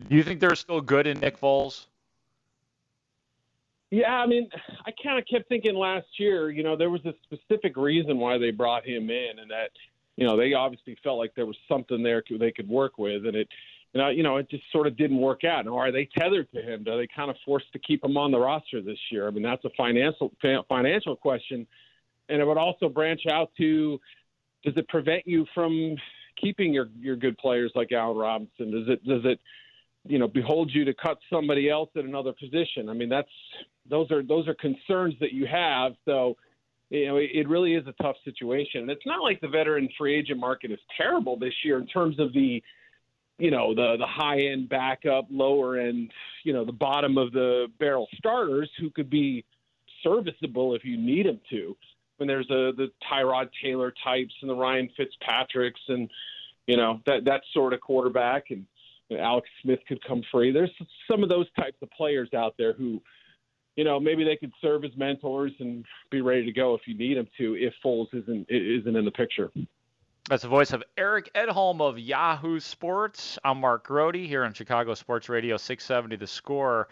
do 0.10 0.15
you 0.15 0.23
think 0.23 0.39
they're 0.39 0.56
still 0.56 0.82
good 0.82 1.08
in 1.08 1.19
Nick 1.19 1.39
Foles 1.39 1.86
yeah, 3.89 4.15
I 4.15 4.25
mean, 4.25 4.49
I 4.86 4.91
kind 5.01 5.17
of 5.17 5.25
kept 5.27 5.47
thinking 5.47 5.75
last 5.75 6.08
year, 6.17 6.49
you 6.51 6.62
know, 6.62 6.75
there 6.75 6.89
was 6.89 7.06
a 7.06 7.13
specific 7.23 7.77
reason 7.77 8.17
why 8.17 8.38
they 8.38 8.51
brought 8.51 8.86
him 8.86 9.10
in, 9.10 9.39
and 9.39 9.49
that, 9.49 9.71
you 10.17 10.27
know, 10.27 10.36
they 10.36 10.53
obviously 10.53 10.97
felt 11.03 11.17
like 11.17 11.34
there 11.36 11.45
was 11.45 11.56
something 11.69 12.03
there 12.03 12.21
they 12.38 12.51
could 12.51 12.67
work 12.67 12.97
with, 12.97 13.25
and 13.25 13.36
it, 13.36 13.47
you 13.93 14.01
know, 14.01 14.10
you 14.10 14.23
know, 14.23 14.38
it 14.38 14.49
just 14.49 14.63
sort 14.73 14.88
of 14.88 14.97
didn't 14.97 15.19
work 15.19 15.45
out. 15.45 15.65
Now, 15.65 15.77
are 15.77 15.91
they 15.91 16.10
tethered 16.17 16.51
to 16.51 16.62
him? 16.62 16.86
Are 16.88 16.97
they 16.97 17.08
kind 17.08 17.32
of 17.32 17.38
forced 17.45 17.71
to 17.71 17.80
keep 17.80 18.03
him 18.03 18.17
on 18.17 18.32
the 18.32 18.39
roster 18.39 18.82
this 18.82 18.99
year? 19.10 19.25
I 19.25 19.32
mean, 19.32 19.43
that's 19.43 19.63
a 19.63 19.69
financial 19.77 20.34
financial 20.67 21.15
question, 21.15 21.65
and 22.27 22.41
it 22.41 22.45
would 22.45 22.58
also 22.58 22.89
branch 22.89 23.21
out 23.32 23.51
to, 23.58 24.01
does 24.63 24.73
it 24.75 24.87
prevent 24.87 25.25
you 25.25 25.45
from 25.53 25.95
keeping 26.39 26.73
your 26.73 26.87
your 26.99 27.15
good 27.15 27.37
players 27.37 27.71
like 27.75 27.91
Allen 27.91 28.17
Robinson? 28.17 28.71
Does 28.71 28.87
it 28.87 29.05
does 29.05 29.21
it 29.25 29.39
you 30.05 30.19
know 30.19 30.27
behold 30.27 30.71
you 30.73 30.85
to 30.85 30.93
cut 30.93 31.17
somebody 31.29 31.69
else 31.69 31.89
at 31.95 32.05
another 32.05 32.33
position. 32.33 32.89
I 32.89 32.93
mean 32.93 33.09
that's 33.09 33.29
those 33.89 34.11
are 34.11 34.23
those 34.23 34.47
are 34.47 34.55
concerns 34.55 35.15
that 35.19 35.33
you 35.33 35.45
have. 35.47 35.93
So 36.05 36.37
you 36.89 37.07
know 37.07 37.17
it, 37.17 37.29
it 37.33 37.47
really 37.47 37.75
is 37.75 37.85
a 37.87 38.03
tough 38.03 38.15
situation. 38.23 38.81
And 38.81 38.91
it's 38.91 39.05
not 39.05 39.21
like 39.21 39.41
the 39.41 39.47
veteran 39.47 39.89
free 39.97 40.15
agent 40.15 40.39
market 40.39 40.71
is 40.71 40.79
terrible 40.95 41.37
this 41.37 41.53
year 41.63 41.77
in 41.77 41.87
terms 41.87 42.19
of 42.19 42.33
the 42.33 42.61
you 43.37 43.51
know 43.51 43.75
the 43.75 43.97
the 43.97 44.07
high 44.07 44.39
end 44.39 44.69
backup, 44.69 45.27
lower 45.29 45.77
end, 45.77 46.11
you 46.43 46.53
know 46.53 46.65
the 46.65 46.71
bottom 46.71 47.17
of 47.17 47.31
the 47.31 47.67
barrel 47.79 48.07
starters 48.17 48.69
who 48.79 48.89
could 48.89 49.09
be 49.09 49.45
serviceable 50.03 50.75
if 50.75 50.83
you 50.83 50.97
need 50.97 51.25
them 51.25 51.39
to. 51.49 51.75
When 52.17 52.27
there's 52.27 52.49
a 52.49 52.73
the 52.75 52.91
Tyrod 53.12 53.49
Taylor 53.63 53.93
types 54.03 54.34
and 54.41 54.49
the 54.49 54.56
Ryan 54.56 54.89
Fitzpatricks 54.97 55.82
and 55.88 56.10
you 56.65 56.77
know 56.77 57.01
that 57.06 57.25
that 57.25 57.41
sort 57.53 57.73
of 57.73 57.82
quarterback 57.82 58.49
and 58.49 58.65
Alex 59.12 59.47
Smith 59.62 59.80
could 59.88 60.03
come 60.03 60.21
free. 60.32 60.51
There's 60.51 60.71
some 61.10 61.23
of 61.23 61.30
those 61.30 61.47
types 61.58 61.77
of 61.82 61.89
players 61.91 62.30
out 62.34 62.56
there 62.58 62.73
who, 62.73 63.01
you 63.75 63.84
know, 63.84 63.99
maybe 63.99 64.23
they 64.23 64.36
could 64.36 64.51
serve 64.62 64.84
as 64.84 64.91
mentors 64.97 65.53
and 65.60 65.86
be 66.12 66.21
ready 66.21 66.43
to 66.45 66.51
go 66.51 66.75
if 66.75 66.82
you 66.88 66.97
need 66.97 67.17
them 67.17 67.27
to. 67.38 67.56
If 67.56 67.73
Foles 67.84 68.13
isn't 68.13 68.47
isn't 68.49 68.95
in 68.95 69.06
the 69.06 69.12
picture. 69.12 69.51
That's 70.30 70.43
the 70.43 70.49
voice 70.49 70.73
of 70.73 70.84
Eric 70.97 71.32
Edholm 71.36 71.80
of 71.80 71.97
Yahoo 71.97 72.60
Sports. 72.60 73.39
I'm 73.45 73.62
Mark 73.62 73.86
Grote 73.86 74.15
here 74.15 74.43
on 74.43 74.53
Chicago 74.53 74.93
Sports 74.93 75.30
Radio 75.30 75.56
670 75.56 76.17
The 76.17 76.27
Score. 76.27 76.89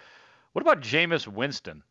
What 0.54 0.62
about 0.62 0.80
Jameis 0.80 1.28
Winston? 1.28 1.84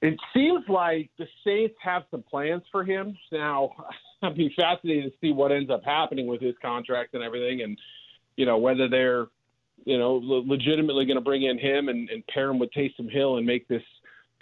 It 0.00 0.18
seems 0.32 0.64
like 0.68 1.10
the 1.18 1.26
Saints 1.44 1.74
have 1.82 2.04
some 2.10 2.22
plans 2.22 2.62
for 2.70 2.84
him. 2.84 3.16
Now, 3.32 3.72
I'd 4.22 4.36
be 4.36 4.52
fascinated 4.56 5.12
to 5.12 5.18
see 5.20 5.32
what 5.32 5.52
ends 5.52 5.70
up 5.70 5.84
happening 5.84 6.26
with 6.26 6.40
his 6.40 6.54
contract 6.62 7.14
and 7.14 7.22
everything. 7.22 7.62
And 7.62 7.78
you 8.38 8.46
know, 8.46 8.56
whether 8.56 8.88
they're, 8.88 9.26
you 9.84 9.98
know, 9.98 10.14
legitimately 10.14 11.06
going 11.06 11.16
to 11.16 11.24
bring 11.24 11.42
in 11.42 11.58
him 11.58 11.88
and, 11.88 12.08
and 12.08 12.24
pair 12.28 12.48
him 12.48 12.58
with 12.58 12.70
Taysom 12.72 13.10
Hill 13.10 13.36
and 13.36 13.46
make 13.46 13.66
this 13.66 13.82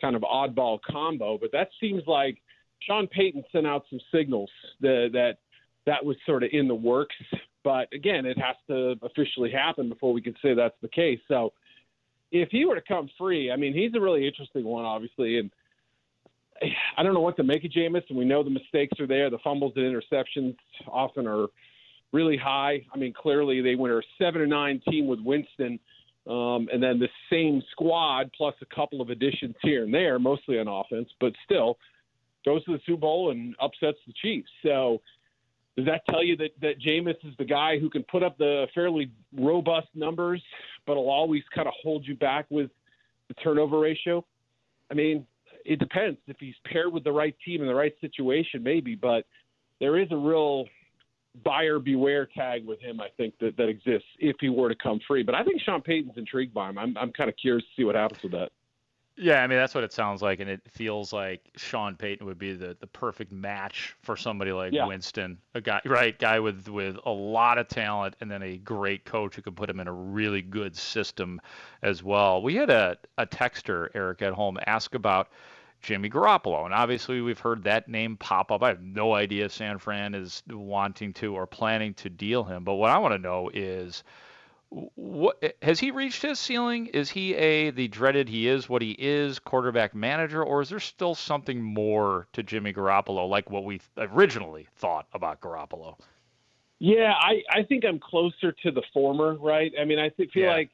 kind 0.01 0.15
of 0.15 0.23
oddball 0.23 0.79
combo. 0.83 1.39
But 1.39 1.51
that 1.53 1.71
seems 1.81 2.03
like 2.07 2.37
Sean 2.81 3.07
Payton 3.07 3.45
sent 3.51 3.67
out 3.67 3.85
some 3.89 4.01
signals 4.15 4.51
that 4.83 5.11
that, 5.15 5.39
that 5.87 6.05
was 6.05 6.17
sort 6.27 6.43
of 6.43 6.51
in 6.53 6.69
the 6.69 6.75
works. 6.75 7.17
But 7.65 7.89
again, 7.93 8.27
it 8.27 8.39
has 8.39 8.57
to 8.69 8.97
officially 9.03 9.51
happen 9.51 9.89
before 9.89 10.13
we 10.13 10.21
can 10.21 10.35
say 10.43 10.53
that's 10.53 10.77
the 10.83 10.89
case. 10.89 11.21
So 11.27 11.55
if 12.31 12.49
he 12.51 12.65
were 12.65 12.75
to 12.75 12.83
come 12.87 13.09
free, 13.19 13.51
I 13.51 13.57
mean, 13.57 13.75
he's 13.75 13.93
a 13.95 14.01
really 14.01 14.27
interesting 14.27 14.65
one, 14.65 14.85
obviously, 14.85 15.39
and. 15.39 15.51
I 16.97 17.03
don't 17.03 17.13
know 17.13 17.21
what 17.21 17.37
to 17.37 17.43
make 17.43 17.67
of 17.67 17.71
Jameis, 17.71 18.09
and 18.09 18.17
we 18.17 18.25
know 18.25 18.43
the 18.43 18.49
mistakes 18.49 18.99
are 18.99 19.07
there. 19.07 19.29
The 19.29 19.37
fumbles 19.45 19.75
and 19.77 19.85
interceptions 19.85 20.57
often 20.89 21.27
are 21.27 21.49
really 22.13 22.39
high. 22.39 22.83
I 22.95 22.97
mean, 22.97 23.13
clearly 23.13 23.61
they 23.61 23.75
went 23.75 23.93
a 23.93 24.01
seven 24.19 24.41
or 24.41 24.47
nine 24.47 24.81
team 24.89 25.07
with 25.07 25.21
Winston, 25.21 25.79
um, 26.27 26.69
and 26.73 26.83
then 26.83 26.99
the 26.99 27.09
same 27.31 27.63
squad 27.73 28.31
plus 28.37 28.55
a 28.63 28.75
couple 28.75 29.03
of 29.03 29.11
additions 29.11 29.55
here 29.63 29.85
and 29.85 29.93
there, 29.93 30.19
mostly 30.19 30.59
on 30.59 30.67
offense, 30.67 31.11
but 31.21 31.35
still 31.45 31.77
goes 32.47 32.65
to 32.65 32.73
the 32.73 32.81
Super 32.87 33.01
Bowl 33.01 33.33
and 33.33 33.55
upsets 33.61 33.99
the 34.07 34.15
Chiefs. 34.23 34.49
So 34.63 35.03
does 35.77 35.87
that 35.87 36.03
tell 36.09 36.25
you 36.25 36.37
that 36.37 36.51
that 36.63 36.81
Jameis 36.81 37.17
is 37.25 37.35
the 37.39 37.45
guy 37.45 37.79
who 37.79 37.91
can 37.91 38.03
put 38.05 38.23
up 38.23 38.39
the 38.39 38.67
fairly 38.75 39.11
robust 39.39 39.89
numbers, 39.95 40.43
but 40.87 40.97
will 40.97 41.11
always 41.11 41.43
kind 41.55 41.69
of 41.69 41.75
hold 41.83 42.07
you 42.07 42.17
back 42.17 42.47
with 42.51 42.71
the 43.29 43.35
turnover 43.35 43.79
ratio? 43.79 44.25
I 44.91 44.95
mean, 44.95 45.27
it 45.65 45.79
depends 45.79 46.19
if 46.27 46.37
he's 46.39 46.55
paired 46.65 46.93
with 46.93 47.05
the 47.05 47.13
right 47.13 47.37
team 47.45 47.61
in 47.61 47.67
the 47.67 47.75
right 47.75 47.95
situation, 48.01 48.63
maybe, 48.63 48.95
but 48.95 49.27
there 49.81 49.99
is 49.99 50.09
a 50.11 50.17
real 50.17 50.67
buyer 51.45 51.79
beware 51.79 52.27
tag 52.27 52.65
with 52.65 52.81
him, 52.81 53.01
I 53.01 53.09
think 53.17 53.35
that 53.41 53.57
that 53.59 53.69
exists 53.69 54.09
if 54.19 54.37
he 54.41 54.49
were 54.49 54.69
to 54.71 54.75
come 54.75 55.01
free. 55.07 55.23
But 55.23 55.35
I 55.35 55.45
think 55.45 55.61
Sean 55.61 55.83
Payton's 55.83 56.17
intrigued 56.17 56.55
by 56.55 56.71
him. 56.71 56.79
I'm 56.79 56.97
I'm 56.97 57.13
kind 57.13 57.29
of 57.29 57.37
curious 57.37 57.65
to 57.65 57.83
see 57.83 57.85
what 57.85 57.95
happens 57.95 58.23
with 58.23 58.33
that. 58.33 58.51
Yeah, 59.19 59.43
I 59.43 59.47
mean 59.47 59.59
that's 59.59 59.75
what 59.75 59.83
it 59.83 59.95
sounds 59.95 60.21
like, 60.21 60.41
and 60.41 60.51
it 60.51 60.61
feels 60.69 61.13
like 61.13 61.41
Sean 61.57 61.97
Payton 61.97 62.27
would 62.27 62.39
be 62.39 62.55
the, 62.55 62.77
the 62.79 62.87
perfect 62.87 63.33
match 63.33 63.97
for 64.03 64.15
somebody 64.15 64.53
like 64.53 64.75
yeah. 64.75 64.87
Winston, 64.87 65.39
a 65.55 65.61
guy 65.61 65.81
right 65.87 66.19
guy 66.19 66.39
with 66.39 66.69
with 66.69 66.99
a 67.07 67.11
lot 67.11 67.57
of 67.57 67.67
talent, 67.67 68.15
and 68.21 68.31
then 68.31 68.43
a 68.43 68.59
great 68.59 69.07
coach 69.07 69.37
who 69.37 69.43
can 69.43 69.55
put 69.55 69.71
him 69.71 69.81
in 69.81 69.89
a 69.89 69.93
really 69.93 70.43
good 70.43 70.77
system 70.77 71.41
as 71.83 72.03
well. 72.03 72.43
We 72.43 72.57
had 72.57 72.69
a 72.69 72.99
a 73.17 73.27
texter 73.27 73.89
Eric 73.95 74.19
Edholm 74.19 74.63
ask 74.67 74.95
about 74.95 75.29
Jimmy 75.81 76.11
Garoppolo. 76.11 76.65
And 76.65 76.75
obviously, 76.75 77.21
we've 77.21 77.39
heard 77.39 77.63
that 77.65 77.89
name 77.89 78.17
pop 78.17 78.51
up. 78.51 78.63
I 78.63 78.69
have 78.69 78.83
no 78.83 79.15
idea 79.15 79.47
if 79.47 79.53
San 79.53 79.79
Fran 79.79 80.15
is 80.15 80.43
wanting 80.51 81.13
to 81.15 81.35
or 81.35 81.47
planning 81.47 81.95
to 81.95 82.11
deal 82.11 82.45
him. 82.45 82.65
But 82.65 82.75
what 82.75 82.91
I 82.91 82.99
want 82.99 83.15
to 83.15 83.19
know 83.19 83.51
is 83.55 84.03
what 84.71 85.57
has 85.63 85.79
he 85.79 85.91
reached 85.91 86.23
his 86.23 86.39
ceiling? 86.39 86.87
Is 86.87 87.11
he 87.11 87.35
a 87.35 87.71
the 87.71 87.89
dreaded 87.89 88.29
he 88.29 88.49
is 88.49 88.69
what 88.69 88.83
he 88.83 88.93
is 88.99 89.39
quarterback 89.39 89.95
manager, 89.95 90.43
or 90.43 90.61
is 90.61 90.69
there 90.69 90.81
still 90.81 91.15
something 91.15 91.63
more 91.63 92.27
to 92.33 92.43
Jimmy 92.43 92.73
Garoppolo, 92.73 93.29
like 93.29 93.51
what 93.51 93.65
we 93.65 93.81
originally 93.97 94.67
thought 94.77 95.07
about 95.13 95.41
Garoppolo? 95.41 95.99
Yeah, 96.79 97.15
I, 97.19 97.43
I 97.51 97.63
think 97.63 97.85
I'm 97.87 97.99
closer 97.99 98.53
to 98.53 98.71
the 98.71 98.83
former, 98.93 99.37
right? 99.37 99.73
I 99.81 99.85
mean, 99.85 99.99
I 99.99 100.11
feel 100.11 100.29
yeah. 100.35 100.53
like 100.53 100.71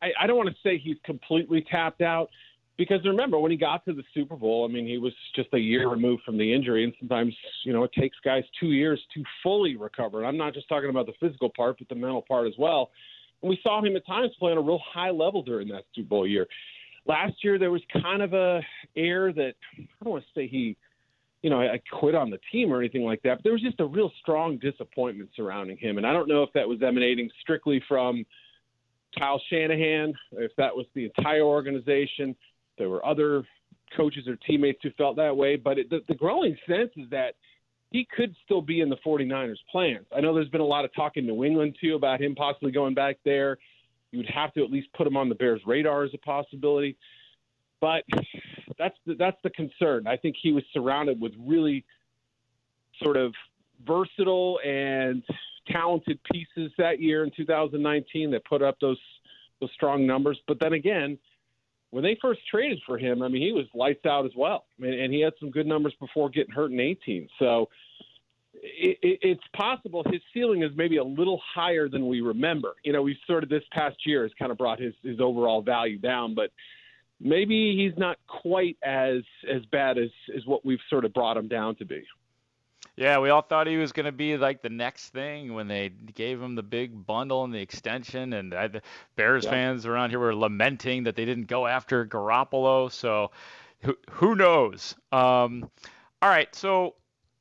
I, 0.00 0.12
I 0.20 0.26
don't 0.26 0.36
want 0.36 0.48
to 0.48 0.56
say 0.62 0.78
he's 0.78 0.96
completely 1.04 1.66
tapped 1.70 2.00
out 2.00 2.30
because 2.76 3.00
remember 3.04 3.38
when 3.38 3.50
he 3.50 3.56
got 3.56 3.84
to 3.84 3.92
the 3.92 4.02
Super 4.12 4.36
Bowl, 4.36 4.66
I 4.68 4.72
mean, 4.72 4.86
he 4.86 4.98
was 4.98 5.12
just 5.36 5.48
a 5.52 5.58
year 5.58 5.88
removed 5.88 6.22
from 6.24 6.36
the 6.36 6.52
injury, 6.52 6.84
and 6.84 6.92
sometimes 6.98 7.34
you 7.64 7.72
know 7.72 7.84
it 7.84 7.92
takes 7.92 8.16
guys 8.24 8.42
two 8.58 8.72
years 8.72 9.00
to 9.14 9.22
fully 9.42 9.76
recover. 9.76 10.18
And 10.18 10.26
I'm 10.26 10.36
not 10.36 10.54
just 10.54 10.68
talking 10.68 10.90
about 10.90 11.06
the 11.06 11.12
physical 11.20 11.50
part, 11.56 11.78
but 11.78 11.88
the 11.88 11.94
mental 11.94 12.22
part 12.22 12.48
as 12.48 12.54
well. 12.58 12.90
And 13.42 13.50
we 13.50 13.58
saw 13.62 13.84
him 13.84 13.94
at 13.94 14.06
times 14.06 14.32
play 14.38 14.52
on 14.52 14.58
a 14.58 14.62
real 14.62 14.80
high 14.92 15.10
level 15.10 15.42
during 15.42 15.68
that 15.68 15.84
Super 15.94 16.08
Bowl 16.08 16.26
year. 16.26 16.46
Last 17.06 17.34
year 17.44 17.58
there 17.58 17.70
was 17.70 17.82
kind 18.02 18.22
of 18.22 18.32
a 18.32 18.60
air 18.96 19.32
that 19.32 19.52
I 19.78 19.86
don't 20.02 20.14
want 20.14 20.24
to 20.24 20.40
say 20.40 20.48
he, 20.48 20.76
you 21.42 21.50
know, 21.50 21.60
I 21.60 21.80
quit 21.92 22.14
on 22.14 22.30
the 22.30 22.38
team 22.50 22.72
or 22.72 22.78
anything 22.80 23.02
like 23.02 23.22
that, 23.22 23.36
but 23.36 23.44
there 23.44 23.52
was 23.52 23.60
just 23.60 23.80
a 23.80 23.84
real 23.84 24.10
strong 24.22 24.56
disappointment 24.58 25.28
surrounding 25.36 25.76
him, 25.76 25.98
and 25.98 26.06
I 26.06 26.12
don't 26.12 26.28
know 26.28 26.42
if 26.42 26.50
that 26.54 26.66
was 26.66 26.82
emanating 26.82 27.28
strictly 27.42 27.82
from 27.86 28.24
Kyle 29.18 29.40
Shanahan, 29.50 30.14
if 30.32 30.50
that 30.56 30.74
was 30.74 30.86
the 30.94 31.04
entire 31.04 31.42
organization, 31.42 32.34
there 32.78 32.88
were 32.88 33.04
other 33.04 33.44
coaches 33.96 34.26
or 34.26 34.36
teammates 34.46 34.80
who 34.82 34.90
felt 34.92 35.16
that 35.16 35.36
way. 35.36 35.56
But 35.56 35.78
it, 35.78 35.90
the, 35.90 36.00
the 36.08 36.14
growing 36.14 36.56
sense 36.68 36.90
is 36.96 37.08
that 37.10 37.34
he 37.90 38.06
could 38.16 38.34
still 38.44 38.60
be 38.60 38.80
in 38.80 38.88
the 38.88 38.96
49ers 39.06 39.56
plans. 39.70 40.06
I 40.14 40.20
know 40.20 40.34
there's 40.34 40.48
been 40.48 40.60
a 40.60 40.66
lot 40.66 40.84
of 40.84 40.94
talk 40.94 41.16
in 41.16 41.26
New 41.26 41.44
England 41.44 41.76
too 41.80 41.94
about 41.94 42.20
him 42.20 42.34
possibly 42.34 42.72
going 42.72 42.94
back 42.94 43.18
there. 43.24 43.58
You 44.10 44.18
would 44.18 44.30
have 44.30 44.52
to 44.54 44.64
at 44.64 44.70
least 44.70 44.88
put 44.96 45.06
him 45.06 45.16
on 45.16 45.28
the 45.28 45.34
Bears' 45.34 45.60
radar 45.66 46.04
as 46.04 46.10
a 46.14 46.18
possibility. 46.18 46.96
But 47.80 48.04
that's 48.78 48.96
the, 49.06 49.14
that's 49.14 49.36
the 49.44 49.50
concern. 49.50 50.06
I 50.06 50.16
think 50.16 50.36
he 50.40 50.52
was 50.52 50.64
surrounded 50.72 51.20
with 51.20 51.32
really 51.38 51.84
sort 53.02 53.16
of 53.16 53.34
versatile 53.86 54.58
and 54.64 55.22
talented 55.70 56.18
pieces 56.32 56.72
that 56.78 57.00
year 57.00 57.24
in 57.24 57.30
2019 57.36 58.30
that 58.30 58.44
put 58.44 58.62
up 58.62 58.78
those 58.80 58.98
those 59.60 59.70
strong 59.74 60.06
numbers. 60.06 60.38
But 60.46 60.58
then 60.60 60.72
again, 60.72 61.18
when 61.94 62.02
they 62.02 62.18
first 62.20 62.40
traded 62.50 62.80
for 62.84 62.98
him, 62.98 63.22
I 63.22 63.28
mean, 63.28 63.40
he 63.40 63.52
was 63.52 63.66
lights 63.72 64.04
out 64.04 64.26
as 64.26 64.32
well, 64.36 64.64
I 64.76 64.82
mean, 64.82 64.98
and 64.98 65.12
he 65.12 65.20
had 65.20 65.32
some 65.38 65.52
good 65.52 65.64
numbers 65.64 65.94
before 66.00 66.28
getting 66.28 66.52
hurt 66.52 66.72
in 66.72 66.80
18. 66.80 67.28
So 67.38 67.68
it, 68.52 68.98
it, 69.00 69.18
it's 69.22 69.44
possible 69.54 70.02
his 70.10 70.20
ceiling 70.32 70.64
is 70.64 70.72
maybe 70.74 70.96
a 70.96 71.04
little 71.04 71.40
higher 71.54 71.88
than 71.88 72.08
we 72.08 72.20
remember. 72.20 72.74
You 72.82 72.92
know, 72.92 73.02
we've 73.02 73.16
sort 73.28 73.44
of 73.44 73.48
this 73.48 73.62
past 73.70 73.94
year 74.04 74.24
has 74.24 74.32
kind 74.36 74.50
of 74.50 74.58
brought 74.58 74.80
his 74.80 74.92
his 75.04 75.20
overall 75.20 75.62
value 75.62 75.98
down, 75.98 76.34
but 76.34 76.50
maybe 77.20 77.76
he's 77.76 77.96
not 77.96 78.18
quite 78.26 78.76
as 78.82 79.22
as 79.48 79.64
bad 79.70 79.96
as 79.96 80.10
as 80.36 80.44
what 80.46 80.66
we've 80.66 80.82
sort 80.90 81.04
of 81.04 81.14
brought 81.14 81.36
him 81.36 81.46
down 81.46 81.76
to 81.76 81.84
be. 81.84 82.02
Yeah, 82.96 83.18
we 83.18 83.30
all 83.30 83.42
thought 83.42 83.66
he 83.66 83.76
was 83.76 83.90
going 83.90 84.06
to 84.06 84.12
be 84.12 84.36
like 84.36 84.62
the 84.62 84.70
next 84.70 85.08
thing 85.08 85.54
when 85.54 85.66
they 85.66 85.88
gave 85.88 86.40
him 86.40 86.54
the 86.54 86.62
big 86.62 87.06
bundle 87.06 87.42
and 87.42 87.52
the 87.52 87.60
extension. 87.60 88.32
And 88.34 88.54
I, 88.54 88.68
the 88.68 88.82
Bears 89.16 89.44
yeah. 89.44 89.50
fans 89.50 89.84
around 89.84 90.10
here 90.10 90.20
were 90.20 90.34
lamenting 90.34 91.04
that 91.04 91.16
they 91.16 91.24
didn't 91.24 91.48
go 91.48 91.66
after 91.66 92.06
Garoppolo. 92.06 92.92
So 92.92 93.32
who, 93.80 93.96
who 94.10 94.36
knows? 94.36 94.94
Um, 95.10 95.68
all 96.22 96.28
right, 96.30 96.54
so 96.54 96.94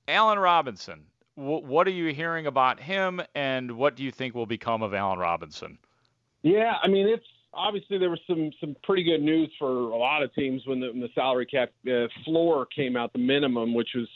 Allen 0.07 0.39
Robinson, 0.39 1.05
w- 1.37 1.65
what 1.65 1.87
are 1.87 1.91
you 1.91 2.13
hearing 2.13 2.47
about 2.47 2.79
him, 2.79 3.21
and 3.35 3.71
what 3.71 3.95
do 3.95 4.03
you 4.03 4.11
think 4.11 4.35
will 4.35 4.45
become 4.45 4.81
of 4.81 4.93
Allen 4.93 5.19
Robinson? 5.19 5.77
Yeah, 6.41 6.75
I 6.81 6.87
mean 6.87 7.07
it's 7.07 7.25
obviously 7.53 7.97
there 7.97 8.09
was 8.09 8.19
some 8.27 8.51
some 8.59 8.75
pretty 8.83 9.03
good 9.03 9.21
news 9.21 9.49
for 9.57 9.69
a 9.69 9.95
lot 9.95 10.23
of 10.23 10.33
teams 10.33 10.63
when 10.65 10.79
the, 10.79 10.87
when 10.87 10.99
the 10.99 11.09
salary 11.15 11.45
cap 11.45 11.71
uh, 11.87 12.07
floor 12.25 12.65
came 12.65 12.97
out, 12.97 13.13
the 13.13 13.19
minimum, 13.19 13.73
which 13.73 13.89
was 13.95 14.09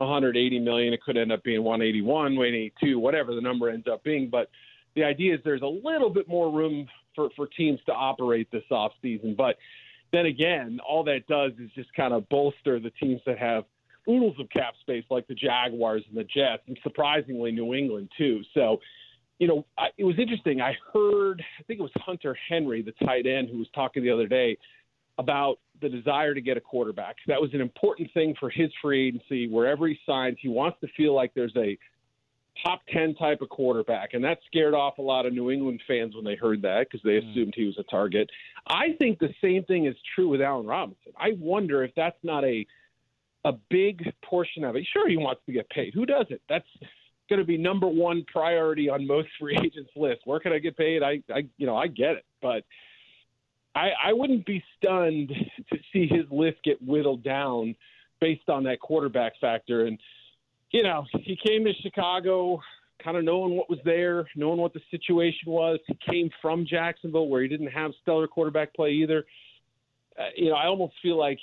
180 0.00 0.58
million. 0.58 0.92
It 0.92 1.02
could 1.02 1.16
end 1.16 1.32
up 1.32 1.42
being 1.42 1.62
181, 1.62 2.36
182, 2.36 2.98
whatever 2.98 3.34
the 3.34 3.40
number 3.40 3.68
ends 3.68 3.86
up 3.90 4.02
being. 4.02 4.28
But 4.30 4.50
the 4.96 5.04
idea 5.04 5.34
is 5.34 5.40
there's 5.44 5.62
a 5.62 5.66
little 5.66 6.10
bit 6.10 6.28
more 6.28 6.50
room 6.50 6.88
for 7.14 7.28
for 7.36 7.46
teams 7.46 7.80
to 7.86 7.92
operate 7.92 8.50
this 8.50 8.64
off 8.70 8.92
season. 9.02 9.34
But 9.36 9.56
then 10.12 10.26
again, 10.26 10.80
all 10.86 11.04
that 11.04 11.26
does 11.28 11.52
is 11.62 11.70
just 11.74 11.92
kind 11.94 12.12
of 12.12 12.28
bolster 12.28 12.80
the 12.80 12.90
teams 13.00 13.20
that 13.26 13.38
have 13.38 13.64
oodles 14.08 14.36
of 14.40 14.48
cap 14.50 14.74
space, 14.80 15.04
like 15.10 15.26
the 15.28 15.34
Jaguars 15.34 16.02
and 16.08 16.16
the 16.16 16.24
Jets, 16.24 16.62
and 16.66 16.78
surprisingly 16.82 17.52
New 17.52 17.74
England 17.74 18.10
too. 18.16 18.42
So. 18.54 18.80
You 19.38 19.46
know, 19.46 19.64
I, 19.78 19.86
it 19.96 20.04
was 20.04 20.16
interesting. 20.18 20.60
I 20.60 20.76
heard, 20.92 21.42
I 21.58 21.62
think 21.62 21.80
it 21.80 21.82
was 21.82 21.90
Hunter 21.96 22.36
Henry, 22.46 22.82
the 22.82 22.92
tight 23.06 23.24
end, 23.24 23.48
who 23.48 23.56
was 23.56 23.68
talking 23.74 24.02
the 24.02 24.10
other 24.10 24.26
day 24.26 24.58
about 25.20 25.58
the 25.82 25.88
desire 25.88 26.34
to 26.34 26.40
get 26.40 26.56
a 26.56 26.60
quarterback. 26.60 27.16
That 27.26 27.40
was 27.40 27.52
an 27.52 27.60
important 27.60 28.10
thing 28.12 28.34
for 28.40 28.48
his 28.48 28.70
free 28.80 29.08
agency. 29.08 29.48
Wherever 29.48 29.86
he 29.86 29.98
signs, 30.06 30.38
he 30.40 30.48
wants 30.48 30.78
to 30.80 30.88
feel 30.96 31.14
like 31.14 31.32
there's 31.34 31.54
a 31.56 31.78
top 32.64 32.80
10 32.92 33.14
type 33.14 33.42
of 33.42 33.50
quarterback. 33.50 34.14
And 34.14 34.24
that 34.24 34.38
scared 34.46 34.74
off 34.74 34.98
a 34.98 35.02
lot 35.02 35.26
of 35.26 35.32
New 35.32 35.50
England 35.50 35.82
fans 35.86 36.14
when 36.14 36.24
they 36.24 36.36
heard 36.36 36.62
that 36.62 36.86
because 36.86 37.02
they 37.04 37.12
mm. 37.12 37.30
assumed 37.30 37.54
he 37.54 37.66
was 37.66 37.76
a 37.78 37.82
target. 37.84 38.30
I 38.66 38.94
think 38.98 39.18
the 39.18 39.32
same 39.42 39.64
thing 39.64 39.86
is 39.86 39.94
true 40.14 40.28
with 40.28 40.40
Allen 40.40 40.66
Robinson. 40.66 41.12
I 41.18 41.32
wonder 41.38 41.84
if 41.84 41.92
that's 41.94 42.18
not 42.22 42.44
a 42.44 42.66
a 43.46 43.52
big 43.70 44.02
portion 44.22 44.64
of 44.64 44.76
it. 44.76 44.86
Sure, 44.92 45.08
he 45.08 45.16
wants 45.16 45.40
to 45.46 45.52
get 45.52 45.68
paid. 45.70 45.94
Who 45.94 46.04
doesn't? 46.04 46.42
That's 46.46 46.66
going 47.30 47.38
to 47.38 47.46
be 47.46 47.56
number 47.56 47.86
one 47.86 48.22
priority 48.30 48.90
on 48.90 49.06
most 49.06 49.28
free 49.38 49.56
agents 49.56 49.90
lists. 49.96 50.22
Where 50.26 50.40
can 50.40 50.52
I 50.52 50.58
get 50.58 50.76
paid? 50.76 51.02
I, 51.02 51.22
I 51.34 51.48
you 51.56 51.66
know, 51.66 51.76
I 51.76 51.86
get 51.86 52.16
it, 52.16 52.26
but 52.42 52.64
I, 53.74 53.90
I 54.06 54.12
wouldn't 54.12 54.46
be 54.46 54.62
stunned 54.76 55.28
to 55.72 55.78
see 55.92 56.06
his 56.06 56.24
list 56.30 56.58
get 56.64 56.82
whittled 56.82 57.22
down 57.22 57.74
based 58.20 58.48
on 58.48 58.64
that 58.64 58.80
quarterback 58.80 59.32
factor. 59.40 59.86
And, 59.86 59.98
you 60.70 60.82
know, 60.82 61.04
he 61.20 61.36
came 61.36 61.64
to 61.64 61.72
Chicago 61.82 62.60
kind 63.02 63.16
of 63.16 63.24
knowing 63.24 63.56
what 63.56 63.70
was 63.70 63.78
there, 63.84 64.26
knowing 64.36 64.58
what 64.58 64.74
the 64.74 64.80
situation 64.90 65.50
was. 65.50 65.78
He 65.86 65.96
came 66.08 66.30
from 66.42 66.66
Jacksonville 66.66 67.28
where 67.28 67.42
he 67.42 67.48
didn't 67.48 67.68
have 67.68 67.92
stellar 68.02 68.26
quarterback 68.26 68.74
play 68.74 68.90
either. 68.90 69.24
Uh, 70.18 70.24
you 70.36 70.50
know, 70.50 70.56
I 70.56 70.66
almost 70.66 70.94
feel 71.02 71.18
like 71.18 71.38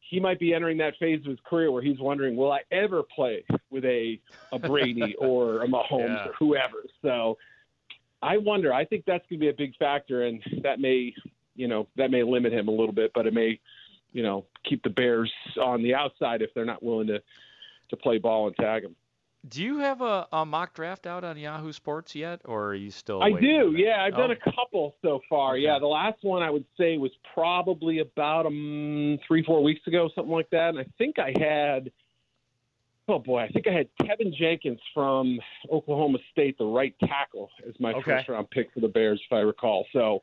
he 0.00 0.20
might 0.20 0.38
be 0.38 0.54
entering 0.54 0.78
that 0.78 0.94
phase 0.98 1.20
of 1.20 1.30
his 1.30 1.38
career 1.44 1.70
where 1.70 1.82
he's 1.82 1.98
wondering, 1.98 2.36
will 2.36 2.52
I 2.52 2.60
ever 2.70 3.02
play 3.02 3.44
with 3.70 3.84
a 3.84 4.20
a 4.52 4.58
Brady 4.68 5.14
or 5.18 5.62
a 5.62 5.66
Mahomes 5.66 6.08
yeah. 6.08 6.26
or 6.28 6.32
whoever? 6.38 6.84
So 7.02 7.36
I 8.22 8.38
wonder. 8.38 8.72
I 8.72 8.84
think 8.84 9.04
that's 9.06 9.24
going 9.28 9.40
to 9.40 9.44
be 9.44 9.48
a 9.48 9.54
big 9.54 9.76
factor, 9.76 10.24
and 10.24 10.42
that 10.62 10.80
may 10.80 11.14
you 11.58 11.68
know 11.68 11.88
that 11.96 12.10
may 12.10 12.22
limit 12.22 12.52
him 12.52 12.68
a 12.68 12.70
little 12.70 12.94
bit, 12.94 13.10
but 13.12 13.26
it 13.26 13.34
may 13.34 13.60
you 14.12 14.22
know 14.22 14.46
keep 14.64 14.82
the 14.82 14.90
Bears 14.90 15.32
on 15.60 15.82
the 15.82 15.94
outside 15.94 16.40
if 16.40 16.54
they're 16.54 16.64
not 16.64 16.82
willing 16.82 17.08
to 17.08 17.20
to 17.90 17.96
play 17.96 18.18
ball 18.18 18.46
and 18.46 18.56
tag 18.56 18.84
him. 18.84 18.94
Do 19.46 19.62
you 19.62 19.78
have 19.78 20.00
a, 20.00 20.26
a 20.32 20.44
mock 20.44 20.74
draft 20.74 21.06
out 21.06 21.24
on 21.24 21.38
Yahoo 21.38 21.72
Sports 21.72 22.14
yet, 22.14 22.40
or 22.44 22.66
are 22.66 22.74
you 22.74 22.90
still? 22.90 23.22
I 23.22 23.30
do. 23.30 23.72
Yeah, 23.76 24.02
I've 24.02 24.14
oh. 24.14 24.16
done 24.16 24.30
a 24.32 24.52
couple 24.52 24.96
so 25.00 25.20
far. 25.28 25.52
Okay. 25.52 25.62
Yeah, 25.62 25.78
the 25.78 25.86
last 25.86 26.18
one 26.22 26.42
I 26.42 26.50
would 26.50 26.64
say 26.76 26.98
was 26.98 27.12
probably 27.34 28.00
about 28.00 28.46
um, 28.46 29.18
three, 29.26 29.44
four 29.44 29.62
weeks 29.62 29.86
ago, 29.86 30.10
something 30.14 30.32
like 30.32 30.50
that. 30.50 30.70
And 30.70 30.78
I 30.78 30.86
think 30.98 31.18
I 31.18 31.32
had, 31.38 31.92
oh 33.06 33.20
boy, 33.20 33.38
I 33.40 33.48
think 33.48 33.68
I 33.68 33.72
had 33.72 33.88
Teven 34.02 34.34
Jenkins 34.34 34.80
from 34.92 35.38
Oklahoma 35.70 36.18
State, 36.32 36.58
the 36.58 36.66
right 36.66 36.94
tackle, 37.00 37.50
as 37.66 37.78
my 37.78 37.92
okay. 37.92 38.02
first 38.02 38.28
round 38.28 38.50
pick 38.50 38.72
for 38.74 38.80
the 38.80 38.88
Bears, 38.88 39.22
if 39.24 39.32
I 39.32 39.40
recall. 39.40 39.86
So 39.92 40.22